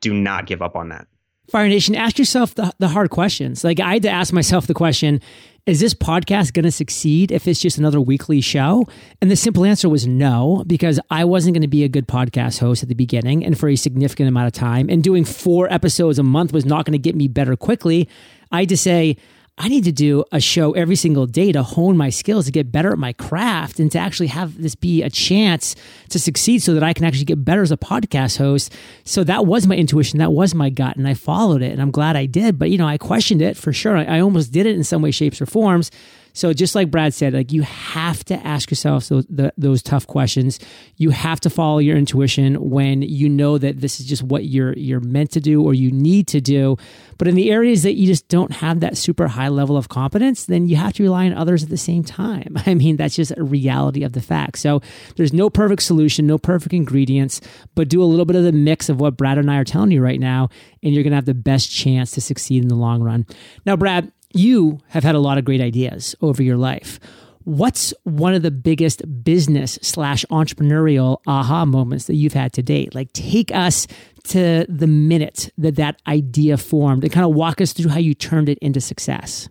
do 0.00 0.12
not 0.12 0.46
give 0.46 0.62
up 0.62 0.76
on 0.76 0.88
that. 0.88 1.06
Fire 1.50 1.68
Nation, 1.68 1.94
ask 1.94 2.18
yourself 2.18 2.54
the, 2.54 2.72
the 2.78 2.88
hard 2.88 3.10
questions. 3.10 3.64
Like 3.64 3.80
I 3.80 3.94
had 3.94 4.02
to 4.02 4.10
ask 4.10 4.32
myself 4.32 4.66
the 4.66 4.74
question, 4.74 5.20
is 5.64 5.80
this 5.80 5.94
podcast 5.94 6.52
going 6.52 6.64
to 6.64 6.70
succeed 6.70 7.30
if 7.30 7.46
it's 7.46 7.60
just 7.60 7.78
another 7.78 8.00
weekly 8.00 8.40
show? 8.40 8.86
And 9.20 9.30
the 9.30 9.36
simple 9.36 9.64
answer 9.64 9.88
was 9.88 10.06
no, 10.06 10.62
because 10.66 11.00
I 11.10 11.24
wasn't 11.24 11.54
going 11.54 11.62
to 11.62 11.68
be 11.68 11.84
a 11.84 11.88
good 11.88 12.06
podcast 12.06 12.58
host 12.58 12.82
at 12.82 12.88
the 12.88 12.94
beginning 12.94 13.44
and 13.44 13.58
for 13.58 13.68
a 13.68 13.76
significant 13.76 14.28
amount 14.28 14.46
of 14.46 14.52
time. 14.52 14.88
And 14.88 15.02
doing 15.02 15.24
four 15.24 15.72
episodes 15.72 16.18
a 16.18 16.22
month 16.22 16.52
was 16.52 16.64
not 16.64 16.84
going 16.84 16.92
to 16.92 16.98
get 16.98 17.14
me 17.14 17.28
better 17.28 17.56
quickly. 17.56 18.08
I 18.50 18.60
had 18.60 18.68
to 18.70 18.76
say, 18.76 19.16
I 19.58 19.68
need 19.68 19.84
to 19.84 19.92
do 19.92 20.24
a 20.30 20.40
show 20.40 20.72
every 20.72 20.94
single 20.94 21.26
day 21.26 21.50
to 21.50 21.62
hone 21.64 21.96
my 21.96 22.10
skills, 22.10 22.46
to 22.46 22.52
get 22.52 22.70
better 22.70 22.92
at 22.92 22.98
my 22.98 23.12
craft, 23.12 23.80
and 23.80 23.90
to 23.92 23.98
actually 23.98 24.28
have 24.28 24.60
this 24.60 24.76
be 24.76 25.02
a 25.02 25.10
chance 25.10 25.74
to 26.10 26.18
succeed 26.18 26.62
so 26.62 26.74
that 26.74 26.84
I 26.84 26.92
can 26.92 27.04
actually 27.04 27.24
get 27.24 27.44
better 27.44 27.62
as 27.62 27.72
a 27.72 27.76
podcast 27.76 28.38
host. 28.38 28.72
So 29.04 29.24
that 29.24 29.46
was 29.46 29.66
my 29.66 29.74
intuition. 29.74 30.20
That 30.20 30.32
was 30.32 30.54
my 30.54 30.70
gut. 30.70 30.96
And 30.96 31.08
I 31.08 31.14
followed 31.14 31.62
it. 31.62 31.72
And 31.72 31.82
I'm 31.82 31.90
glad 31.90 32.14
I 32.14 32.26
did. 32.26 32.58
But, 32.58 32.70
you 32.70 32.78
know, 32.78 32.86
I 32.86 32.98
questioned 32.98 33.42
it 33.42 33.56
for 33.56 33.72
sure. 33.72 33.96
I, 33.96 34.20
almost 34.20 34.52
did 34.52 34.66
it 34.66 34.76
in 34.76 34.84
some 34.84 35.02
way, 35.02 35.10
shapes, 35.10 35.40
or 35.40 35.46
forms. 35.46 35.90
So 36.38 36.52
just 36.52 36.76
like 36.76 36.88
Brad 36.88 37.12
said, 37.14 37.34
like 37.34 37.50
you 37.50 37.62
have 37.62 38.24
to 38.26 38.34
ask 38.46 38.70
yourself 38.70 39.08
those, 39.08 39.26
the, 39.26 39.52
those 39.58 39.82
tough 39.82 40.06
questions. 40.06 40.60
You 40.96 41.10
have 41.10 41.40
to 41.40 41.50
follow 41.50 41.78
your 41.78 41.96
intuition 41.96 42.70
when 42.70 43.02
you 43.02 43.28
know 43.28 43.58
that 43.58 43.80
this 43.80 43.98
is 43.98 44.06
just 44.06 44.22
what 44.22 44.44
you're 44.44 44.72
you're 44.74 45.00
meant 45.00 45.32
to 45.32 45.40
do 45.40 45.64
or 45.64 45.74
you 45.74 45.90
need 45.90 46.28
to 46.28 46.40
do. 46.40 46.76
But 47.18 47.26
in 47.26 47.34
the 47.34 47.50
areas 47.50 47.82
that 47.82 47.94
you 47.94 48.06
just 48.06 48.28
don't 48.28 48.52
have 48.52 48.78
that 48.80 48.96
super 48.96 49.26
high 49.26 49.48
level 49.48 49.76
of 49.76 49.88
competence, 49.88 50.44
then 50.44 50.68
you 50.68 50.76
have 50.76 50.92
to 50.92 51.02
rely 51.02 51.26
on 51.26 51.32
others 51.32 51.64
at 51.64 51.70
the 51.70 51.76
same 51.76 52.04
time. 52.04 52.54
I 52.66 52.74
mean, 52.74 52.96
that's 52.96 53.16
just 53.16 53.32
a 53.36 53.42
reality 53.42 54.04
of 54.04 54.12
the 54.12 54.20
fact. 54.20 54.58
So 54.58 54.80
there's 55.16 55.32
no 55.32 55.50
perfect 55.50 55.82
solution, 55.82 56.28
no 56.28 56.38
perfect 56.38 56.72
ingredients, 56.72 57.40
but 57.74 57.88
do 57.88 58.00
a 58.00 58.04
little 58.04 58.26
bit 58.26 58.36
of 58.36 58.44
the 58.44 58.52
mix 58.52 58.88
of 58.88 59.00
what 59.00 59.16
Brad 59.16 59.38
and 59.38 59.50
I 59.50 59.56
are 59.56 59.64
telling 59.64 59.90
you 59.90 60.00
right 60.00 60.20
now, 60.20 60.50
and 60.84 60.94
you're 60.94 61.02
going 61.02 61.10
to 61.10 61.16
have 61.16 61.24
the 61.24 61.34
best 61.34 61.68
chance 61.68 62.12
to 62.12 62.20
succeed 62.20 62.62
in 62.62 62.68
the 62.68 62.76
long 62.76 63.02
run. 63.02 63.26
Now, 63.66 63.74
Brad, 63.74 64.12
you 64.32 64.78
have 64.88 65.04
had 65.04 65.14
a 65.14 65.20
lot 65.20 65.38
of 65.38 65.44
great 65.44 65.60
ideas 65.60 66.14
over 66.20 66.42
your 66.42 66.56
life. 66.56 67.00
What's 67.44 67.94
one 68.04 68.34
of 68.34 68.42
the 68.42 68.50
biggest 68.50 69.02
business 69.24 69.78
slash 69.80 70.24
entrepreneurial 70.30 71.18
aha 71.26 71.64
moments 71.64 72.04
that 72.04 72.16
you've 72.16 72.34
had 72.34 72.52
to 72.54 72.62
date? 72.62 72.94
Like, 72.94 73.12
take 73.14 73.54
us 73.54 73.86
to 74.24 74.66
the 74.68 74.86
minute 74.86 75.50
that 75.56 75.76
that 75.76 76.02
idea 76.06 76.58
formed 76.58 77.04
and 77.04 77.12
kind 77.12 77.24
of 77.24 77.34
walk 77.34 77.62
us 77.62 77.72
through 77.72 77.90
how 77.90 77.98
you 77.98 78.12
turned 78.12 78.50
it 78.50 78.58
into 78.58 78.80
success. 78.80 79.48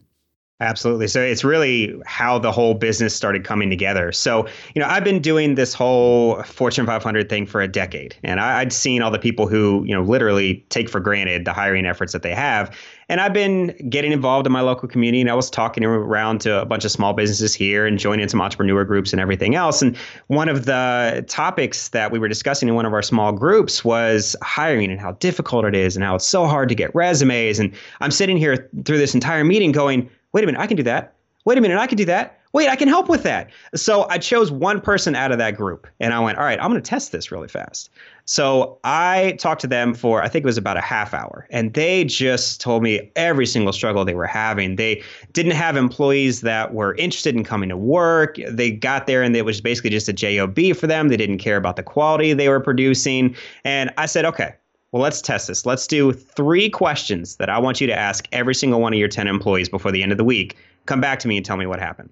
Absolutely. 0.59 1.07
So 1.07 1.21
it's 1.21 1.44
really 1.44 1.95
how 2.07 2.39
the 2.39 2.51
whole 2.51 2.74
business 2.74 3.15
started 3.15 3.44
coming 3.44 3.69
together. 3.69 4.12
So, 4.12 4.47
you 4.74 4.81
know, 4.81 4.88
I've 4.88 5.03
been 5.03 5.21
doing 5.21 5.53
this 5.53 5.75
whole 5.75 6.41
Fortune 6.44 6.88
500 6.88 7.29
thing 7.29 7.45
for 7.45 7.62
a 7.62 7.68
decade, 7.68 8.15
and 8.24 8.39
I, 8.39 8.63
would 8.63 8.74
seen 8.74 9.03
all 9.03 9.12
the 9.12 9.19
people 9.19 9.47
who, 9.47 9.83
you 9.85 9.94
know, 9.94 10.01
literally 10.01 10.65
take 10.69 10.89
for 10.89 11.00
granted 11.00 11.45
the 11.45 11.53
hiring 11.53 11.85
efforts 11.85 12.12
that 12.13 12.24
they 12.24 12.33
have. 12.33 12.75
And 13.09 13.21
I've 13.21 13.33
been 13.33 13.68
getting 13.89 14.12
involved 14.12 14.45
in 14.45 14.51
my 14.51 14.59
local 14.59 14.89
community, 14.89 15.21
and 15.21 15.30
I 15.30 15.33
was 15.33 15.50
talking 15.50 15.86
around 15.86 16.42
to 16.42 16.62
a 16.62 16.65
bunch 16.65 16.83
of 16.83 16.92
small 16.92 17.13
businesses 17.13 17.54
here 17.54 17.86
and 17.86 17.98
joining 17.98 18.27
some 18.27 18.42
entrepreneur 18.42 18.83
groups 18.83 19.13
and 19.13 19.21
everything 19.21 19.56
else. 19.56 19.81
And 19.81 19.95
one 20.27 20.50
of 20.50 20.65
the 20.65 21.24
topics 21.30 21.89
that 21.89 22.12
we 22.12 22.19
were 22.19 22.27
discussing 22.27 22.68
in 22.68 22.75
one 22.75 22.86
of 22.86 22.94
our 22.94 23.01
small 23.01 23.31
groups 23.31 23.86
was 23.86 24.36
hiring 24.42 24.92
and 24.92 25.00
how 25.00 25.13
difficult 25.13 25.63
it 25.63 25.74
is 25.74 25.95
and 25.95 26.04
how 26.04 26.15
it's 26.15 26.25
so 26.25 26.48
hard 26.48 26.68
to 26.68 26.75
get 26.75 26.94
resumes. 26.94 27.59
And 27.59 27.74
I'm 28.01 28.12
sitting 28.12 28.36
here 28.36 28.69
through 28.83 28.98
this 28.98 29.13
entire 29.13 29.45
meeting 29.45 29.71
going, 29.71 30.10
Wait 30.33 30.44
a 30.44 30.45
minute, 30.45 30.60
I 30.60 30.68
can 30.68 30.75
do 30.75 30.83
that. 30.83 31.13
Wait 31.45 31.57
a 31.57 31.62
minute, 31.62 31.80
I 31.80 31.88
can 31.88 31.98
do 31.98 32.06
that. 32.06 32.37
Wait, 32.53 32.69
I 32.69 32.75
can 32.75 32.88
help 32.88 33.09
with 33.09 33.23
that. 33.23 33.49
So 33.75 34.07
I 34.09 34.17
chose 34.17 34.51
one 34.51 34.81
person 34.81 35.15
out 35.15 35.31
of 35.31 35.38
that 35.38 35.55
group 35.55 35.88
and 35.99 36.13
I 36.13 36.19
went, 36.19 36.38
all 36.38 36.45
right, 36.45 36.59
I'm 36.59 36.69
going 36.71 36.81
to 36.81 36.89
test 36.89 37.11
this 37.11 37.31
really 37.31 37.47
fast. 37.47 37.89
So 38.25 38.79
I 38.83 39.35
talked 39.39 39.61
to 39.61 39.67
them 39.67 39.94
for, 39.94 40.21
I 40.21 40.27
think 40.27 40.44
it 40.44 40.45
was 40.45 40.57
about 40.57 40.75
a 40.75 40.81
half 40.81 41.13
hour, 41.13 41.47
and 41.49 41.73
they 41.73 42.03
just 42.03 42.59
told 42.59 42.83
me 42.83 43.09
every 43.15 43.45
single 43.45 43.71
struggle 43.71 44.03
they 44.03 44.15
were 44.15 44.27
having. 44.27 44.75
They 44.75 45.01
didn't 45.31 45.53
have 45.53 45.77
employees 45.77 46.41
that 46.41 46.73
were 46.73 46.95
interested 46.95 47.35
in 47.35 47.44
coming 47.45 47.69
to 47.69 47.77
work. 47.77 48.38
They 48.50 48.71
got 48.71 49.07
there 49.07 49.23
and 49.23 49.35
it 49.35 49.45
was 49.45 49.61
basically 49.61 49.91
just 49.91 50.09
a 50.09 50.13
job 50.13 50.57
for 50.75 50.88
them. 50.88 51.07
They 51.07 51.17
didn't 51.17 51.38
care 51.38 51.57
about 51.57 51.75
the 51.75 51.83
quality 51.83 52.33
they 52.33 52.50
were 52.50 52.59
producing. 52.59 53.36
And 53.63 53.93
I 53.98 54.07
said, 54.07 54.25
okay, 54.25 54.55
well, 54.91 55.01
let's 55.01 55.22
test 55.22 55.48
this. 55.48 55.65
Let's 55.65 55.86
do 55.88 56.12
three 56.12 56.69
questions 56.69 57.36
that 57.38 57.50
I 57.50 57.60
want 57.60 57.79
you 57.81 57.88
to 57.88 57.93
ask 57.93 58.27
every 58.31 58.55
single 58.55 58.81
one 58.81 58.93
of 58.93 59.00
your 59.00 59.10
10 59.10 59.27
employees 59.27 59.69
before 59.69 59.91
the 59.91 60.01
end 60.01 60.12
of 60.12 60.17
the 60.17 60.24
week. 60.24 60.55
Come 60.86 61.01
back 61.01 61.19
to 61.19 61.27
me 61.27 61.38
and 61.38 61.45
tell 61.45 61.57
me 61.57 61.65
what 61.65 61.79
happened. 61.79 62.10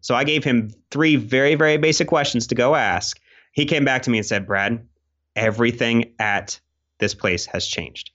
So 0.00 0.14
I 0.14 0.24
gave 0.24 0.44
him 0.44 0.70
three 0.90 1.16
very, 1.16 1.54
very 1.54 1.76
basic 1.76 2.08
questions 2.08 2.46
to 2.48 2.54
go 2.54 2.74
ask. 2.74 3.20
He 3.52 3.64
came 3.64 3.84
back 3.84 4.02
to 4.02 4.10
me 4.10 4.18
and 4.18 4.26
said, 4.26 4.46
Brad, 4.46 4.86
everything 5.36 6.14
at 6.18 6.60
this 6.98 7.14
place 7.14 7.46
has 7.46 7.66
changed. 7.66 8.10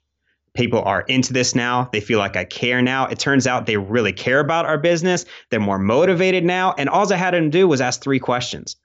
People 0.54 0.82
are 0.84 1.02
into 1.02 1.34
this 1.34 1.54
now. 1.54 1.90
They 1.92 2.00
feel 2.00 2.18
like 2.18 2.38
I 2.38 2.46
care 2.46 2.82
now. 2.82 3.08
It 3.08 3.20
turns 3.20 3.46
out 3.46 3.66
they 3.66 3.78
really 3.78 4.14
care 4.14 4.40
about 4.40 4.66
our 4.66 4.78
business. 4.78 5.26
They're 5.50 5.60
more 5.60 5.80
motivated 5.80 6.46
now. 6.46 6.74
And 6.78 6.88
all 6.88 7.12
I 7.12 7.18
had 7.18 7.32
to 7.32 7.50
do 7.50 7.68
was 7.68 7.82
ask 7.82 8.02
three 8.02 8.20
questions. 8.20 8.78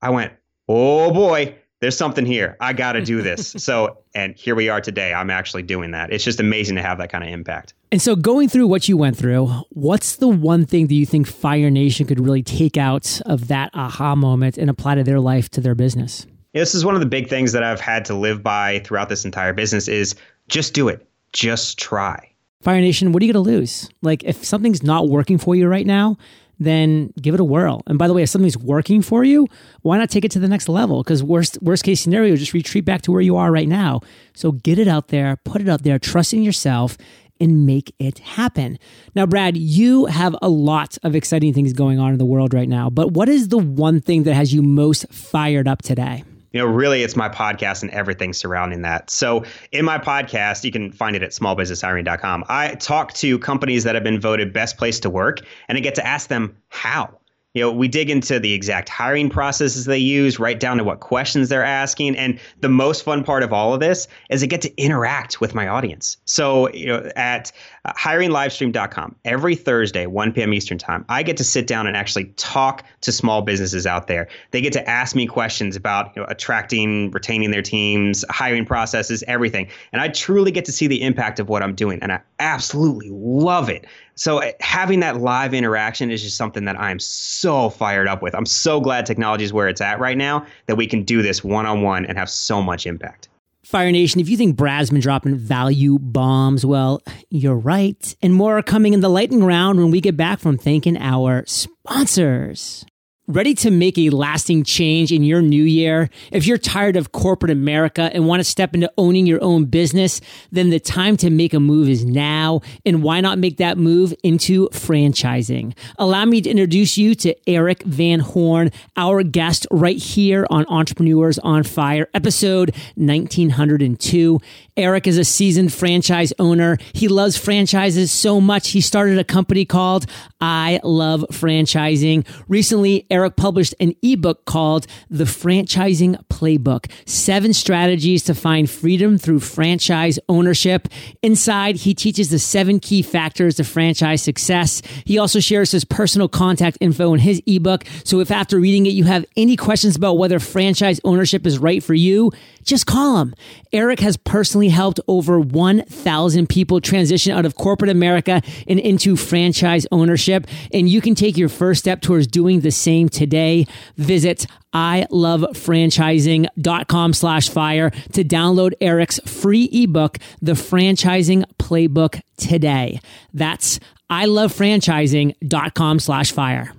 I 0.00 0.10
went, 0.10 0.32
oh 0.68 1.12
boy, 1.12 1.54
there's 1.80 1.96
something 1.96 2.26
here. 2.26 2.56
I 2.60 2.72
got 2.72 2.92
to 2.92 3.04
do 3.04 3.22
this. 3.22 3.48
so, 3.56 3.98
and 4.14 4.34
here 4.36 4.54
we 4.54 4.68
are 4.68 4.80
today. 4.80 5.12
I'm 5.12 5.30
actually 5.30 5.62
doing 5.62 5.92
that. 5.92 6.12
It's 6.12 6.24
just 6.24 6.40
amazing 6.40 6.76
to 6.76 6.82
have 6.82 6.98
that 6.98 7.10
kind 7.10 7.24
of 7.24 7.30
impact. 7.30 7.74
And 7.92 8.02
so, 8.02 8.16
going 8.16 8.48
through 8.48 8.66
what 8.66 8.88
you 8.88 8.96
went 8.96 9.16
through, 9.16 9.46
what's 9.70 10.16
the 10.16 10.28
one 10.28 10.66
thing 10.66 10.88
that 10.88 10.94
you 10.94 11.06
think 11.06 11.26
Fire 11.26 11.70
Nation 11.70 12.06
could 12.06 12.20
really 12.20 12.42
take 12.42 12.76
out 12.76 13.20
of 13.26 13.48
that 13.48 13.70
aha 13.74 14.14
moment 14.14 14.58
and 14.58 14.68
apply 14.68 14.96
to 14.96 15.04
their 15.04 15.20
life, 15.20 15.48
to 15.50 15.60
their 15.60 15.74
business? 15.74 16.26
this 16.54 16.74
is 16.74 16.84
one 16.84 16.94
of 16.94 17.00
the 17.00 17.06
big 17.06 17.28
things 17.28 17.52
that 17.52 17.62
I've 17.62 17.80
had 17.80 18.04
to 18.06 18.14
live 18.14 18.42
by 18.42 18.80
throughout 18.80 19.08
this 19.08 19.24
entire 19.24 19.52
business 19.52 19.88
is 19.88 20.14
just 20.48 20.74
do 20.74 20.88
it. 20.88 21.06
Just 21.32 21.78
try. 21.78 22.32
Fire 22.62 22.80
Nation, 22.80 23.12
what 23.12 23.22
are 23.22 23.26
you 23.26 23.32
going 23.32 23.44
to 23.44 23.50
lose? 23.50 23.88
Like, 24.02 24.24
if 24.24 24.44
something's 24.44 24.82
not 24.82 25.08
working 25.08 25.38
for 25.38 25.54
you 25.54 25.68
right 25.68 25.86
now, 25.86 26.16
then 26.58 27.12
give 27.20 27.34
it 27.34 27.40
a 27.40 27.44
whirl. 27.44 27.82
And 27.86 27.98
by 27.98 28.08
the 28.08 28.14
way, 28.14 28.22
if 28.22 28.28
something's 28.28 28.58
working 28.58 29.02
for 29.02 29.24
you, 29.24 29.46
why 29.82 29.98
not 29.98 30.10
take 30.10 30.24
it 30.24 30.30
to 30.32 30.38
the 30.38 30.48
next 30.48 30.68
level? 30.68 31.02
Because 31.02 31.22
worst 31.22 31.58
worst 31.62 31.84
case 31.84 32.00
scenario, 32.00 32.36
just 32.36 32.52
retreat 32.52 32.84
back 32.84 33.02
to 33.02 33.12
where 33.12 33.20
you 33.20 33.36
are 33.36 33.50
right 33.52 33.68
now. 33.68 34.00
So 34.34 34.52
get 34.52 34.78
it 34.78 34.88
out 34.88 35.08
there, 35.08 35.36
put 35.44 35.60
it 35.60 35.68
out 35.68 35.82
there, 35.82 35.98
trust 35.98 36.34
in 36.34 36.42
yourself, 36.42 36.96
and 37.40 37.66
make 37.66 37.94
it 37.98 38.18
happen. 38.18 38.78
Now, 39.14 39.26
Brad, 39.26 39.56
you 39.56 40.06
have 40.06 40.34
a 40.42 40.48
lot 40.48 40.98
of 41.02 41.14
exciting 41.14 41.54
things 41.54 41.72
going 41.72 41.98
on 41.98 42.12
in 42.12 42.18
the 42.18 42.24
world 42.24 42.52
right 42.52 42.68
now. 42.68 42.90
But 42.90 43.12
what 43.12 43.28
is 43.28 43.48
the 43.48 43.58
one 43.58 44.00
thing 44.00 44.24
that 44.24 44.34
has 44.34 44.52
you 44.52 44.62
most 44.62 45.06
fired 45.12 45.68
up 45.68 45.82
today? 45.82 46.24
You 46.52 46.60
know, 46.60 46.66
really 46.66 47.02
it's 47.02 47.16
my 47.16 47.28
podcast 47.28 47.82
and 47.82 47.90
everything 47.90 48.32
surrounding 48.32 48.82
that. 48.82 49.10
So 49.10 49.44
in 49.72 49.84
my 49.84 49.98
podcast, 49.98 50.64
you 50.64 50.72
can 50.72 50.92
find 50.92 51.14
it 51.16 51.22
at 51.22 51.30
smallbusinesshiring.com. 51.30 52.44
I 52.48 52.74
talk 52.74 53.12
to 53.14 53.38
companies 53.38 53.84
that 53.84 53.94
have 53.94 54.04
been 54.04 54.20
voted 54.20 54.52
best 54.52 54.78
place 54.78 55.00
to 55.00 55.10
work 55.10 55.40
and 55.68 55.76
I 55.76 55.80
get 55.80 55.94
to 55.96 56.06
ask 56.06 56.28
them 56.28 56.56
how. 56.68 57.18
You 57.54 57.62
know, 57.62 57.72
we 57.72 57.88
dig 57.88 58.10
into 58.10 58.38
the 58.38 58.52
exact 58.52 58.88
hiring 58.88 59.30
processes 59.30 59.86
they 59.86 59.98
use, 59.98 60.38
right 60.38 60.60
down 60.60 60.76
to 60.76 60.84
what 60.84 61.00
questions 61.00 61.48
they're 61.48 61.64
asking. 61.64 62.14
And 62.16 62.38
the 62.60 62.68
most 62.68 63.02
fun 63.02 63.24
part 63.24 63.42
of 63.42 63.52
all 63.52 63.72
of 63.72 63.80
this 63.80 64.06
is 64.30 64.42
I 64.42 64.46
get 64.46 64.60
to 64.62 64.76
interact 64.80 65.40
with 65.40 65.54
my 65.54 65.66
audience. 65.66 66.18
So, 66.24 66.70
you 66.72 66.86
know, 66.86 67.10
at 67.16 67.50
uh, 67.88 67.92
hiringlivestream.com, 67.94 69.14
every 69.24 69.54
Thursday, 69.54 70.06
1 70.06 70.32
p.m. 70.32 70.52
Eastern 70.52 70.76
Time, 70.76 71.06
I 71.08 71.22
get 71.22 71.38
to 71.38 71.44
sit 71.44 71.66
down 71.66 71.86
and 71.86 71.96
actually 71.96 72.26
talk 72.36 72.84
to 73.00 73.12
small 73.12 73.40
businesses 73.40 73.86
out 73.86 74.08
there. 74.08 74.28
They 74.50 74.60
get 74.60 74.74
to 74.74 74.88
ask 74.88 75.16
me 75.16 75.26
questions 75.26 75.74
about 75.74 76.14
you 76.14 76.22
know, 76.22 76.28
attracting, 76.28 77.10
retaining 77.12 77.50
their 77.50 77.62
teams, 77.62 78.26
hiring 78.28 78.66
processes, 78.66 79.24
everything. 79.26 79.68
And 79.92 80.02
I 80.02 80.08
truly 80.08 80.50
get 80.50 80.66
to 80.66 80.72
see 80.72 80.86
the 80.86 81.00
impact 81.00 81.40
of 81.40 81.48
what 81.48 81.62
I'm 81.62 81.74
doing. 81.74 81.98
And 82.02 82.12
I 82.12 82.20
absolutely 82.40 83.08
love 83.10 83.70
it. 83.70 83.86
So 84.16 84.42
uh, 84.42 84.52
having 84.60 85.00
that 85.00 85.20
live 85.20 85.54
interaction 85.54 86.10
is 86.10 86.22
just 86.22 86.36
something 86.36 86.66
that 86.66 86.78
I'm 86.78 86.98
so 86.98 87.70
fired 87.70 88.06
up 88.06 88.20
with. 88.20 88.34
I'm 88.34 88.46
so 88.46 88.80
glad 88.80 89.06
technology 89.06 89.44
is 89.44 89.52
where 89.52 89.68
it's 89.68 89.80
at 89.80 89.98
right 89.98 90.18
now 90.18 90.44
that 90.66 90.76
we 90.76 90.86
can 90.86 91.04
do 91.04 91.22
this 91.22 91.42
one 91.42 91.64
on 91.64 91.80
one 91.80 92.04
and 92.04 92.18
have 92.18 92.28
so 92.28 92.60
much 92.60 92.86
impact. 92.86 93.28
Fire 93.68 93.92
Nation, 93.92 94.18
if 94.18 94.30
you 94.30 94.38
think 94.38 94.56
Brad's 94.56 94.88
been 94.88 94.98
dropping 94.98 95.36
value 95.36 95.98
bombs, 95.98 96.64
well, 96.64 97.02
you're 97.28 97.54
right. 97.54 98.16
And 98.22 98.32
more 98.32 98.56
are 98.56 98.62
coming 98.62 98.94
in 98.94 99.00
the 99.00 99.10
lightning 99.10 99.44
round 99.44 99.78
when 99.78 99.90
we 99.90 100.00
get 100.00 100.16
back 100.16 100.38
from 100.38 100.56
thanking 100.56 100.96
our 100.96 101.44
sponsors. 101.46 102.86
Ready 103.30 103.52
to 103.56 103.70
make 103.70 103.98
a 103.98 104.08
lasting 104.08 104.64
change 104.64 105.12
in 105.12 105.22
your 105.22 105.42
new 105.42 105.62
year? 105.62 106.08
If 106.32 106.46
you're 106.46 106.56
tired 106.56 106.96
of 106.96 107.12
corporate 107.12 107.50
America 107.50 108.10
and 108.14 108.26
want 108.26 108.40
to 108.40 108.44
step 108.44 108.72
into 108.72 108.90
owning 108.96 109.26
your 109.26 109.44
own 109.44 109.66
business, 109.66 110.22
then 110.50 110.70
the 110.70 110.80
time 110.80 111.18
to 111.18 111.28
make 111.28 111.52
a 111.52 111.60
move 111.60 111.90
is 111.90 112.06
now. 112.06 112.62
And 112.86 113.02
why 113.02 113.20
not 113.20 113.36
make 113.38 113.58
that 113.58 113.76
move 113.76 114.14
into 114.22 114.70
franchising? 114.70 115.76
Allow 115.98 116.24
me 116.24 116.40
to 116.40 116.48
introduce 116.48 116.96
you 116.96 117.14
to 117.16 117.36
Erik 117.46 117.82
Van 117.82 118.20
Horn, 118.20 118.70
our 118.96 119.22
guest 119.22 119.66
right 119.70 119.98
here 119.98 120.46
on 120.48 120.64
Entrepreneurs 120.66 121.38
on 121.40 121.64
Fire, 121.64 122.08
episode 122.14 122.74
1902. 122.94 124.40
Erik 124.78 125.06
is 125.06 125.18
a 125.18 125.24
seasoned 125.24 125.74
franchise 125.74 126.32
owner. 126.38 126.78
He 126.94 127.08
loves 127.08 127.36
franchises 127.36 128.10
so 128.10 128.40
much, 128.40 128.70
he 128.70 128.80
started 128.80 129.18
a 129.18 129.24
company 129.24 129.66
called 129.66 130.06
I 130.40 130.80
Love 130.82 131.26
Franchising. 131.30 132.26
Recently, 132.48 133.04
Erik 133.10 133.17
published 133.30 133.74
an 133.80 133.94
ebook 134.02 134.44
called 134.44 134.86
The 135.10 135.24
Franchising 135.24 136.22
Playbook 136.28 136.90
Seven 137.06 137.52
Strategies 137.52 138.22
to 138.24 138.34
Find 138.34 138.68
Freedom 138.68 139.18
Through 139.18 139.40
Franchise 139.40 140.18
Ownership. 140.28 140.88
Inside, 141.22 141.76
he 141.76 141.94
teaches 141.94 142.30
the 142.30 142.38
seven 142.38 142.80
key 142.80 143.02
factors 143.02 143.58
of 143.58 143.66
franchise 143.66 144.22
success. 144.22 144.82
He 145.04 145.18
also 145.18 145.40
shares 145.40 145.70
his 145.70 145.84
personal 145.84 146.28
contact 146.28 146.78
info 146.80 147.12
in 147.14 147.20
his 147.20 147.42
ebook. 147.46 147.84
So 148.04 148.20
if 148.20 148.30
after 148.30 148.58
reading 148.58 148.86
it, 148.86 148.90
you 148.90 149.04
have 149.04 149.24
any 149.36 149.56
questions 149.56 149.96
about 149.96 150.14
whether 150.14 150.38
franchise 150.38 151.00
ownership 151.04 151.46
is 151.46 151.58
right 151.58 151.82
for 151.82 151.94
you, 151.94 152.32
just 152.62 152.86
call 152.86 153.18
him. 153.18 153.34
Erik 153.72 154.00
has 154.00 154.16
personally 154.16 154.68
helped 154.68 155.00
over 155.08 155.40
1,000 155.40 156.48
people 156.48 156.80
transition 156.80 157.32
out 157.32 157.46
of 157.46 157.54
corporate 157.54 157.90
America 157.90 158.42
and 158.66 158.78
into 158.78 159.16
franchise 159.16 159.86
ownership. 159.90 160.46
And 160.72 160.88
you 160.88 161.00
can 161.00 161.14
take 161.14 161.36
your 161.36 161.48
first 161.48 161.80
step 161.80 162.00
towards 162.00 162.26
doing 162.26 162.60
the 162.60 162.70
same 162.70 163.07
today. 163.08 163.66
Visit 163.96 164.46
ilovefranchising.com 164.74 167.12
slash 167.14 167.48
fire 167.48 167.88
to 167.90 168.24
download 168.24 168.72
Erik's 168.80 169.18
free 169.20 169.68
ebook, 169.72 170.18
The 170.42 170.52
Franchising 170.52 171.44
Playbook 171.58 172.20
today. 172.36 173.00
That's 173.32 173.80
ilovefranchising.com 174.10 176.00
slash 176.00 176.32
fire. 176.32 176.72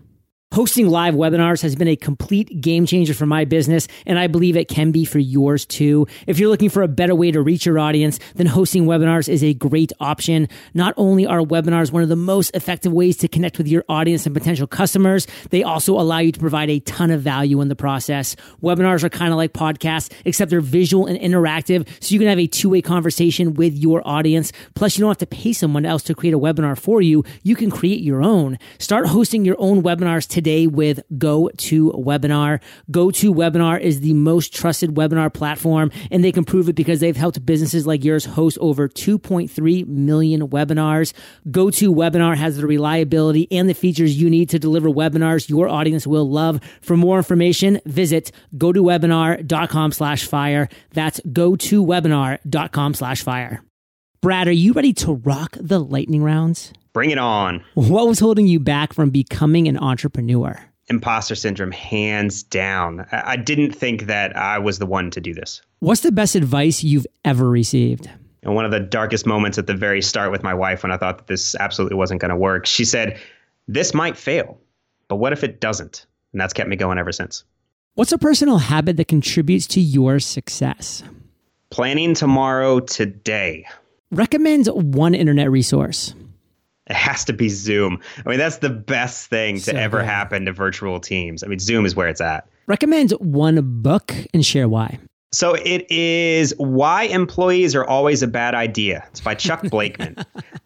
Hosting 0.51 0.89
live 0.89 1.13
webinars 1.13 1.61
has 1.61 1.75
been 1.75 1.87
a 1.87 1.95
complete 1.95 2.59
game 2.59 2.87
changer 2.87 3.13
for 3.13 3.27
my 3.27 3.45
business, 3.45 3.87
and 4.07 4.17
I 4.17 4.25
believe 4.25 4.57
it 4.57 4.67
can 4.67 4.89
be 4.89 5.05
for 5.05 5.19
yours 5.19 5.63
too. 5.63 6.07
If 6.25 6.39
you're 6.39 6.49
looking 6.49 6.71
for 6.71 6.81
a 6.81 6.87
better 6.87 7.13
way 7.13 7.29
to 7.29 7.39
reach 7.39 7.67
your 7.67 7.77
audience, 7.77 8.19
then 8.33 8.47
hosting 8.47 8.85
webinars 8.85 9.29
is 9.29 9.43
a 9.43 9.53
great 9.53 9.93
option. 9.99 10.47
Not 10.73 10.95
only 10.97 11.27
are 11.27 11.41
webinars 11.41 11.91
one 11.91 12.01
of 12.01 12.09
the 12.09 12.15
most 12.15 12.55
effective 12.55 12.91
ways 12.91 13.15
to 13.17 13.27
connect 13.27 13.59
with 13.59 13.67
your 13.67 13.85
audience 13.87 14.25
and 14.25 14.33
potential 14.33 14.65
customers, 14.65 15.27
they 15.51 15.61
also 15.61 15.99
allow 15.99 16.17
you 16.17 16.31
to 16.31 16.39
provide 16.39 16.71
a 16.71 16.79
ton 16.79 17.11
of 17.11 17.21
value 17.21 17.61
in 17.61 17.67
the 17.67 17.75
process. 17.75 18.35
Webinars 18.59 19.03
are 19.03 19.09
kind 19.09 19.31
of 19.31 19.37
like 19.37 19.53
podcasts, 19.53 20.11
except 20.25 20.49
they're 20.49 20.61
visual 20.61 21.05
and 21.05 21.19
interactive, 21.19 21.87
so 22.03 22.11
you 22.11 22.17
can 22.17 22.27
have 22.27 22.39
a 22.39 22.47
two 22.47 22.69
way 22.69 22.81
conversation 22.81 23.53
with 23.53 23.77
your 23.77 24.01
audience. 24.03 24.51
Plus, 24.73 24.97
you 24.97 25.03
don't 25.03 25.11
have 25.11 25.17
to 25.19 25.27
pay 25.27 25.53
someone 25.53 25.85
else 25.85 26.01
to 26.01 26.15
create 26.15 26.33
a 26.33 26.39
webinar 26.39 26.75
for 26.75 27.03
you. 27.03 27.23
You 27.43 27.55
can 27.55 27.69
create 27.69 28.01
your 28.01 28.23
own. 28.23 28.57
Start 28.79 29.05
hosting 29.05 29.45
your 29.45 29.55
own 29.59 29.83
webinars 29.83 30.27
today 30.27 30.38
today 30.39 30.67
with 30.67 31.01
GoToWebinar. 31.17 32.61
GoToWebinar 32.89 33.81
is 33.81 33.99
the 33.99 34.13
most 34.13 34.53
trusted 34.53 34.91
webinar 34.91 35.33
platform, 35.33 35.91
and 36.09 36.23
they 36.23 36.31
can 36.31 36.45
prove 36.45 36.69
it 36.69 36.77
because 36.77 37.01
they've 37.01 37.17
helped 37.17 37.45
businesses 37.45 37.85
like 37.85 38.05
yours 38.05 38.23
host 38.23 38.57
over 38.61 38.87
2.3 38.87 39.85
million 39.87 40.47
webinars. 40.47 41.11
GoToWebinar 41.49 42.37
has 42.37 42.55
the 42.55 42.65
reliability 42.65 43.49
and 43.51 43.67
the 43.67 43.73
features 43.73 44.21
you 44.21 44.29
need 44.29 44.49
to 44.49 44.59
deliver 44.59 44.89
webinars 44.89 45.49
your 45.49 45.67
audience 45.67 46.07
will 46.07 46.29
love. 46.29 46.61
For 46.79 46.95
more 46.95 47.17
information, 47.17 47.81
visit 47.85 48.31
gotowebinar.com 48.55 49.91
slash 49.91 50.23
fire. 50.25 50.69
That's 50.93 51.19
gotowebinar.com 51.21 52.93
slash 52.93 53.23
fire. 53.23 53.61
Brad, 54.21 54.47
are 54.47 54.51
you 54.51 54.71
ready 54.71 54.93
to 54.93 55.13
rock 55.13 55.57
the 55.59 55.79
lightning 55.79 56.23
rounds? 56.23 56.71
Bring 56.99 57.11
it 57.11 57.17
on. 57.17 57.63
What 57.75 58.09
was 58.09 58.19
holding 58.19 58.45
you 58.45 58.59
back 58.59 58.91
from 58.91 59.09
becoming 59.09 59.69
an 59.69 59.77
entrepreneur? 59.77 60.61
Imposter 60.89 61.33
syndrome, 61.33 61.71
hands 61.71 62.43
down. 62.43 63.05
I 63.13 63.37
didn't 63.37 63.71
think 63.71 64.07
that 64.07 64.35
I 64.35 64.59
was 64.59 64.79
the 64.79 64.85
one 64.85 65.09
to 65.11 65.21
do 65.21 65.33
this. 65.33 65.61
What's 65.79 66.01
the 66.01 66.11
best 66.11 66.35
advice 66.35 66.83
you've 66.83 67.07
ever 67.23 67.49
received? 67.49 68.09
And 68.43 68.53
one 68.53 68.65
of 68.65 68.71
the 68.71 68.81
darkest 68.81 69.25
moments 69.25 69.57
at 69.57 69.65
the 69.65 69.73
very 69.73 70.01
start 70.01 70.29
with 70.29 70.43
my 70.43 70.53
wife 70.53 70.83
when 70.83 70.91
I 70.91 70.97
thought 70.97 71.19
that 71.19 71.27
this 71.27 71.55
absolutely 71.55 71.95
wasn't 71.95 72.19
going 72.19 72.31
to 72.31 72.35
work, 72.35 72.65
she 72.65 72.83
said, 72.83 73.17
This 73.69 73.93
might 73.93 74.17
fail, 74.17 74.59
but 75.07 75.15
what 75.15 75.31
if 75.31 75.41
it 75.41 75.61
doesn't? 75.61 76.05
And 76.33 76.41
that's 76.41 76.51
kept 76.51 76.67
me 76.67 76.75
going 76.75 76.97
ever 76.97 77.13
since. 77.13 77.45
What's 77.95 78.11
a 78.11 78.17
personal 78.17 78.57
habit 78.57 78.97
that 78.97 79.07
contributes 79.07 79.67
to 79.67 79.79
your 79.79 80.19
success? 80.19 81.01
Planning 81.69 82.13
tomorrow 82.13 82.81
today. 82.81 83.65
Recommend 84.11 84.67
one 84.67 85.15
internet 85.15 85.49
resource. 85.49 86.13
It 86.89 86.95
has 86.95 87.23
to 87.25 87.33
be 87.33 87.49
Zoom. 87.49 87.99
I 88.25 88.29
mean, 88.29 88.39
that's 88.39 88.57
the 88.57 88.69
best 88.69 89.29
thing 89.29 89.59
so 89.59 89.71
to 89.71 89.79
ever 89.79 89.99
good. 89.99 90.05
happen 90.05 90.45
to 90.45 90.53
virtual 90.53 90.99
teams. 90.99 91.43
I 91.43 91.47
mean, 91.47 91.59
Zoom 91.59 91.85
is 91.85 91.95
where 91.95 92.07
it's 92.07 92.21
at. 92.21 92.47
Recommend 92.67 93.11
one 93.11 93.59
book 93.81 94.13
and 94.33 94.45
share 94.45 94.67
why. 94.67 94.99
So 95.31 95.53
it 95.53 95.85
is 95.91 96.55
Why 96.57 97.03
Employees 97.03 97.75
Are 97.75 97.85
Always 97.85 98.23
a 98.23 98.27
Bad 98.27 98.55
Idea. 98.55 99.05
It's 99.11 99.21
by 99.21 99.35
Chuck 99.35 99.61
Blakeman. 99.69 100.15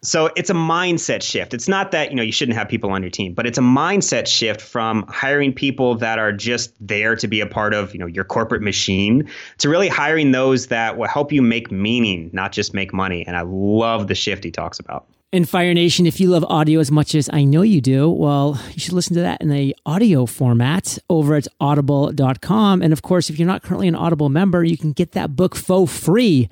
so 0.00 0.30
it's 0.36 0.48
a 0.48 0.54
mindset 0.54 1.22
shift. 1.22 1.52
It's 1.52 1.68
not 1.68 1.90
that, 1.90 2.08
you 2.08 2.16
know, 2.16 2.22
you 2.22 2.32
shouldn't 2.32 2.56
have 2.56 2.66
people 2.66 2.90
on 2.90 3.02
your 3.02 3.10
team, 3.10 3.34
but 3.34 3.46
it's 3.46 3.58
a 3.58 3.62
mindset 3.62 4.26
shift 4.26 4.62
from 4.62 5.04
hiring 5.08 5.52
people 5.52 5.96
that 5.96 6.18
are 6.18 6.32
just 6.32 6.72
there 6.80 7.14
to 7.14 7.28
be 7.28 7.42
a 7.42 7.46
part 7.46 7.74
of, 7.74 7.92
you 7.92 8.00
know, 8.00 8.06
your 8.06 8.24
corporate 8.24 8.62
machine 8.62 9.28
to 9.58 9.68
really 9.68 9.88
hiring 9.88 10.32
those 10.32 10.68
that 10.68 10.96
will 10.96 11.08
help 11.08 11.30
you 11.30 11.42
make 11.42 11.70
meaning, 11.70 12.30
not 12.32 12.50
just 12.50 12.72
make 12.72 12.94
money. 12.94 13.26
And 13.26 13.36
I 13.36 13.42
love 13.42 14.08
the 14.08 14.14
shift 14.14 14.44
he 14.44 14.50
talks 14.50 14.78
about. 14.78 15.06
And 15.34 15.46
Fire 15.48 15.72
Nation, 15.74 16.06
if 16.06 16.20
you 16.20 16.28
love 16.28 16.44
audio 16.44 16.78
as 16.78 16.92
much 16.92 17.16
as 17.16 17.28
I 17.32 17.42
know 17.42 17.62
you 17.62 17.80
do, 17.80 18.08
well, 18.08 18.60
you 18.70 18.78
should 18.78 18.92
listen 18.92 19.16
to 19.16 19.22
that 19.22 19.40
in 19.40 19.48
the 19.48 19.74
audio 19.84 20.26
format 20.26 20.96
over 21.10 21.34
at 21.34 21.48
audible.com. 21.58 22.82
And 22.82 22.92
of 22.92 23.02
course, 23.02 23.28
if 23.28 23.36
you're 23.36 23.48
not 23.48 23.64
currently 23.64 23.88
an 23.88 23.96
Audible 23.96 24.28
member, 24.28 24.62
you 24.62 24.78
can 24.78 24.92
get 24.92 25.10
that 25.10 25.34
book 25.34 25.56
for 25.56 25.88
free. 25.88 26.48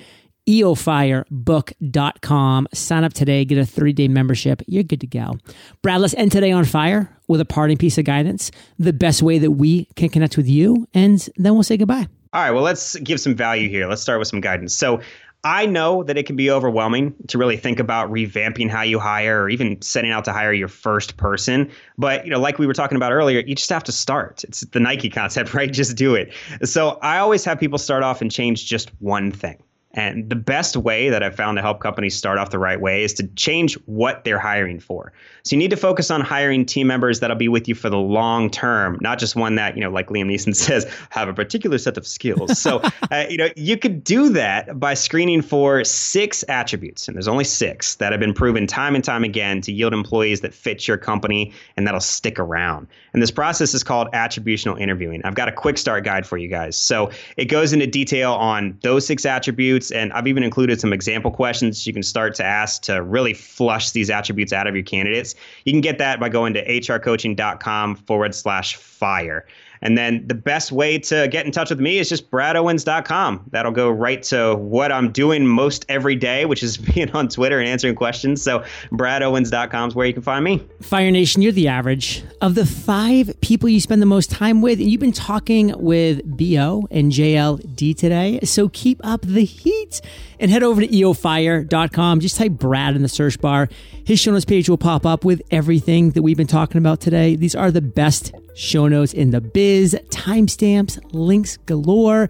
eofirebook.com. 0.48 2.68
Sign 2.74 3.04
up 3.04 3.12
today, 3.12 3.44
get 3.44 3.58
a 3.58 3.64
30 3.64 3.92
day 3.92 4.08
membership. 4.08 4.62
You're 4.66 4.82
good 4.82 5.02
to 5.02 5.06
go. 5.06 5.34
Brad, 5.82 6.00
let's 6.00 6.14
end 6.14 6.32
today 6.32 6.50
on 6.50 6.64
fire 6.64 7.08
with 7.28 7.40
a 7.40 7.44
parting 7.44 7.76
piece 7.76 7.98
of 7.98 8.04
guidance, 8.04 8.50
the 8.80 8.92
best 8.92 9.22
way 9.22 9.38
that 9.38 9.52
we 9.52 9.84
can 9.94 10.08
connect 10.08 10.36
with 10.36 10.48
you. 10.48 10.88
And 10.92 11.20
then 11.36 11.54
we'll 11.54 11.62
say 11.62 11.76
goodbye. 11.76 12.08
All 12.32 12.42
right, 12.42 12.50
well, 12.50 12.64
let's 12.64 12.96
give 12.96 13.20
some 13.20 13.36
value 13.36 13.68
here. 13.68 13.86
Let's 13.86 14.02
start 14.02 14.18
with 14.18 14.26
some 14.26 14.40
guidance. 14.40 14.74
So, 14.74 15.00
I 15.44 15.66
know 15.66 16.04
that 16.04 16.16
it 16.16 16.26
can 16.26 16.36
be 16.36 16.50
overwhelming 16.50 17.14
to 17.26 17.36
really 17.36 17.56
think 17.56 17.80
about 17.80 18.10
revamping 18.10 18.70
how 18.70 18.82
you 18.82 19.00
hire 19.00 19.42
or 19.42 19.48
even 19.48 19.82
setting 19.82 20.12
out 20.12 20.24
to 20.26 20.32
hire 20.32 20.52
your 20.52 20.68
first 20.68 21.16
person. 21.16 21.68
But, 21.98 22.24
you 22.24 22.30
know, 22.30 22.38
like 22.38 22.58
we 22.60 22.66
were 22.66 22.74
talking 22.74 22.96
about 22.96 23.10
earlier, 23.10 23.40
you 23.40 23.56
just 23.56 23.70
have 23.70 23.82
to 23.84 23.92
start. 23.92 24.44
It's 24.44 24.60
the 24.60 24.78
Nike 24.78 25.10
concept, 25.10 25.52
right? 25.54 25.72
Just 25.72 25.96
do 25.96 26.14
it. 26.14 26.32
So 26.62 26.98
I 27.02 27.18
always 27.18 27.44
have 27.44 27.58
people 27.58 27.78
start 27.78 28.04
off 28.04 28.20
and 28.20 28.30
change 28.30 28.66
just 28.66 28.90
one 29.00 29.32
thing. 29.32 29.60
And 29.94 30.30
the 30.30 30.36
best 30.36 30.76
way 30.76 31.10
that 31.10 31.22
I've 31.22 31.34
found 31.34 31.58
to 31.58 31.62
help 31.62 31.80
companies 31.80 32.16
start 32.16 32.38
off 32.38 32.50
the 32.50 32.58
right 32.58 32.80
way 32.80 33.04
is 33.04 33.12
to 33.14 33.26
change 33.28 33.74
what 33.86 34.24
they're 34.24 34.38
hiring 34.38 34.80
for. 34.80 35.12
So 35.44 35.54
you 35.54 35.58
need 35.58 35.70
to 35.70 35.76
focus 35.76 36.10
on 36.10 36.20
hiring 36.20 36.64
team 36.64 36.86
members 36.86 37.20
that'll 37.20 37.36
be 37.36 37.48
with 37.48 37.68
you 37.68 37.74
for 37.74 37.90
the 37.90 37.98
long 37.98 38.48
term, 38.48 38.98
not 39.00 39.18
just 39.18 39.36
one 39.36 39.56
that, 39.56 39.76
you 39.76 39.82
know, 39.82 39.90
like 39.90 40.08
Liam 40.08 40.32
Neeson 40.32 40.54
says, 40.56 40.86
have 41.10 41.28
a 41.28 41.34
particular 41.34 41.78
set 41.78 41.96
of 41.96 42.06
skills. 42.06 42.58
So, 42.58 42.80
uh, 43.10 43.26
you 43.28 43.36
know, 43.36 43.48
you 43.56 43.76
could 43.76 44.02
do 44.04 44.28
that 44.30 44.78
by 44.78 44.94
screening 44.94 45.42
for 45.42 45.84
six 45.84 46.44
attributes, 46.48 47.08
and 47.08 47.16
there's 47.16 47.28
only 47.28 47.44
six 47.44 47.96
that 47.96 48.12
have 48.12 48.20
been 48.20 48.34
proven 48.34 48.66
time 48.66 48.94
and 48.94 49.04
time 49.04 49.24
again 49.24 49.60
to 49.62 49.72
yield 49.72 49.92
employees 49.92 50.40
that 50.40 50.54
fit 50.54 50.86
your 50.88 50.96
company 50.96 51.52
and 51.76 51.86
that'll 51.86 52.00
stick 52.00 52.38
around. 52.38 52.86
And 53.12 53.22
this 53.22 53.30
process 53.30 53.74
is 53.74 53.82
called 53.82 54.10
attributional 54.12 54.80
interviewing. 54.80 55.20
I've 55.24 55.34
got 55.34 55.48
a 55.48 55.52
quick 55.52 55.78
start 55.78 56.04
guide 56.04 56.26
for 56.26 56.38
you 56.38 56.48
guys. 56.48 56.76
So 56.76 57.10
it 57.36 57.46
goes 57.46 57.72
into 57.72 57.86
detail 57.86 58.32
on 58.32 58.78
those 58.82 59.06
six 59.06 59.26
attributes. 59.26 59.90
And 59.90 60.12
I've 60.12 60.26
even 60.26 60.42
included 60.42 60.80
some 60.80 60.92
example 60.92 61.30
questions 61.30 61.86
you 61.86 61.92
can 61.92 62.02
start 62.02 62.34
to 62.36 62.44
ask 62.44 62.82
to 62.82 63.02
really 63.02 63.34
flush 63.34 63.90
these 63.90 64.10
attributes 64.10 64.52
out 64.52 64.66
of 64.66 64.74
your 64.74 64.84
candidates. 64.84 65.34
You 65.64 65.72
can 65.72 65.82
get 65.82 65.98
that 65.98 66.20
by 66.20 66.28
going 66.28 66.54
to 66.54 66.66
hrcoaching.com 66.66 67.96
forward 67.96 68.34
slash 68.34 68.76
fire. 68.76 69.46
And 69.82 69.98
then 69.98 70.26
the 70.26 70.34
best 70.34 70.72
way 70.72 70.98
to 70.98 71.28
get 71.28 71.44
in 71.44 71.52
touch 71.52 71.70
with 71.70 71.80
me 71.80 71.98
is 71.98 72.08
just 72.08 72.30
bradowens.com. 72.30 73.50
That'll 73.50 73.72
go 73.72 73.90
right 73.90 74.22
to 74.24 74.54
what 74.54 74.92
I'm 74.92 75.10
doing 75.10 75.46
most 75.46 75.84
every 75.88 76.16
day, 76.16 76.44
which 76.46 76.62
is 76.62 76.76
being 76.92 77.10
on 77.10 77.28
Twitter 77.28 77.58
and 77.58 77.68
answering 77.68 77.94
questions. 77.94 78.42
So 78.42 78.64
bradowens.com 78.92 79.88
is 79.88 79.94
where 79.94 80.06
you 80.06 80.12
can 80.12 80.22
find 80.22 80.44
me. 80.44 80.66
Fire 80.80 81.10
Nation, 81.10 81.42
you're 81.42 81.52
the 81.52 81.68
average 81.68 82.22
of 82.40 82.54
the 82.54 82.64
five 82.64 83.38
people 83.40 83.68
you 83.68 83.80
spend 83.80 84.00
the 84.00 84.06
most 84.06 84.30
time 84.30 84.62
with. 84.62 84.80
And 84.80 84.90
you've 84.90 85.00
been 85.00 85.12
talking 85.12 85.74
with 85.76 86.22
BO 86.24 86.86
and 86.90 87.12
JLD 87.12 87.96
today. 87.96 88.40
So 88.44 88.68
keep 88.68 89.00
up 89.04 89.22
the 89.22 89.44
heat 89.44 90.00
and 90.42 90.50
head 90.50 90.62
over 90.62 90.80
to 90.80 90.88
eofire.com. 90.88 92.20
Just 92.20 92.36
type 92.36 92.52
Brad 92.52 92.96
in 92.96 93.02
the 93.02 93.08
search 93.08 93.40
bar. 93.40 93.68
His 94.04 94.20
show 94.20 94.32
notes 94.32 94.44
page 94.44 94.68
will 94.68 94.76
pop 94.76 95.06
up 95.06 95.24
with 95.24 95.40
everything 95.50 96.10
that 96.10 96.22
we've 96.22 96.36
been 96.36 96.48
talking 96.48 96.78
about 96.78 97.00
today. 97.00 97.36
These 97.36 97.54
are 97.54 97.70
the 97.70 97.80
best 97.80 98.34
show 98.54 98.88
notes 98.88 99.14
in 99.14 99.30
the 99.30 99.40
biz, 99.40 99.96
timestamps, 100.10 101.00
links 101.12 101.56
galore. 101.58 102.28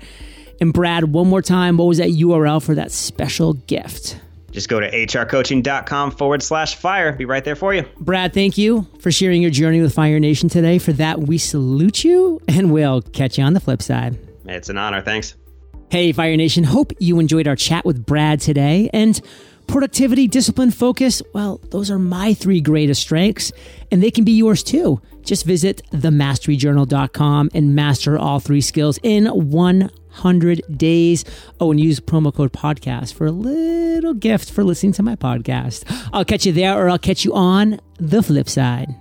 And 0.61 0.73
Brad, 0.73 1.05
one 1.05 1.27
more 1.29 1.43
time, 1.43 1.79
what 1.79 1.87
was 1.87 1.99
that 1.99 2.11
URL 2.11 2.63
for 2.63 2.75
that 2.75 2.93
special 2.93 3.55
gift? 3.55 4.21
Just 4.53 4.69
go 4.69 4.79
to 4.79 4.91
hrcoaching.com 4.91 6.11
forward 6.11 6.43
slash 6.43 6.75
fire. 6.75 7.13
Be 7.13 7.25
right 7.25 7.43
there 7.43 7.57
for 7.57 7.73
you. 7.73 7.87
Brad, 7.99 8.35
thank 8.35 8.59
you 8.59 8.87
for 9.01 9.11
sharing 9.11 9.41
your 9.41 9.51
journey 9.51 9.81
with 9.81 9.95
Fire 9.95 10.21
Nation 10.21 10.51
today. 10.51 10.79
For 10.79 10.93
that, 10.93 11.21
we 11.21 11.39
salute 11.39 12.05
you 12.05 12.41
and 12.47 12.71
we'll 12.71 13.01
catch 13.01 13.39
you 13.39 13.45
on 13.45 13.55
the 13.55 13.61
flip 13.61 13.81
side. 13.81 14.19
It's 14.45 14.69
an 14.69 14.77
honor. 14.77 15.01
Thanks. 15.01 15.35
Hey, 15.93 16.11
Fire 16.13 16.39
Nation. 16.39 16.65
Hope 16.65 16.95
you 17.01 17.19
enjoyed 17.19 17.47
our 17.47 17.55
chat 17.55 17.85
with 17.85 18.07
Brad 18.07 18.41
today. 18.41 18.89
And 18.95 19.21
productivity, 19.67 20.27
discipline, 20.27 20.71
focus, 20.71 21.21
well, 21.35 21.61
those 21.69 21.91
are 21.91 21.99
my 21.99 22.33
three 22.33 22.63
greatest 22.63 23.03
strengths, 23.03 23.53
and 23.91 24.03
they 24.03 24.11
can 24.11 24.25
be 24.25 24.33
yours 24.33 24.63
too. 24.63 25.03
Just 25.23 25.45
visit 25.45 25.83
themasteryjournal.com 25.93 27.51
and 27.53 27.75
master 27.75 28.19
all 28.19 28.41
three 28.41 28.63
skills 28.63 28.99
in 29.03 29.27
100 29.27 30.63
days. 30.75 31.27
Oh, 31.61 31.71
and 31.71 31.79
use 31.79 32.01
promo 32.01 32.35
code 32.35 32.55
podcast 32.55 33.13
for 33.13 33.27
a 33.27 33.31
little 33.31 34.15
gift 34.15 34.51
for 34.51 34.65
listening 34.65 34.95
to 34.95 35.03
my 35.03 35.15
podcast. 35.15 35.85
I'll 36.11 36.25
catch 36.25 36.47
you 36.47 36.53
there 36.53 36.75
or 36.75 36.89
I'll 36.89 36.99
catch 36.99 37.23
you 37.23 37.35
on 37.35 37.81
the 37.99 38.23
flip 38.23 38.49
side. 38.49 38.95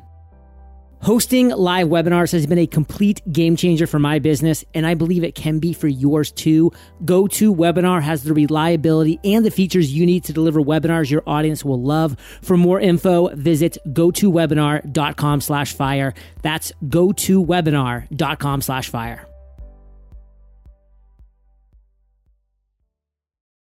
Hosting 1.02 1.50
live 1.50 1.88
webinars 1.88 2.32
has 2.32 2.46
been 2.46 2.60
a 2.60 2.68
complete 2.68 3.22
game 3.34 3.56
changer 3.56 3.88
for 3.88 3.98
my 3.98 4.20
business, 4.20 4.64
and 4.76 4.86
I 4.86 4.94
believe 4.94 5.24
it 5.24 5.34
can 5.34 5.58
be 5.58 5.74
for 5.74 5.88
yours 5.88 6.32
too. 6.32 6.72
GoToWebinar 7.06 8.04
has 8.04 8.24
the 8.24 8.36
reliability 8.36 9.20
and 9.24 9.44
the 9.44 9.50
features 9.50 9.92
you 9.92 10.06
need 10.06 10.24
to 10.26 10.34
deliver 10.34 10.62
webinars 10.62 11.10
your 11.10 11.24
audience 11.26 11.66
will 11.66 11.82
love. 11.82 12.16
For 12.44 12.56
more 12.56 12.80
info, 12.80 13.34
visit 13.36 13.80
gotowebinar.com 13.88 15.42
slash 15.42 15.74
fire. 15.74 16.14
That's 16.44 16.72
gotowebinar.com 16.84 18.62
slash 18.62 18.90
fire. 18.90 19.31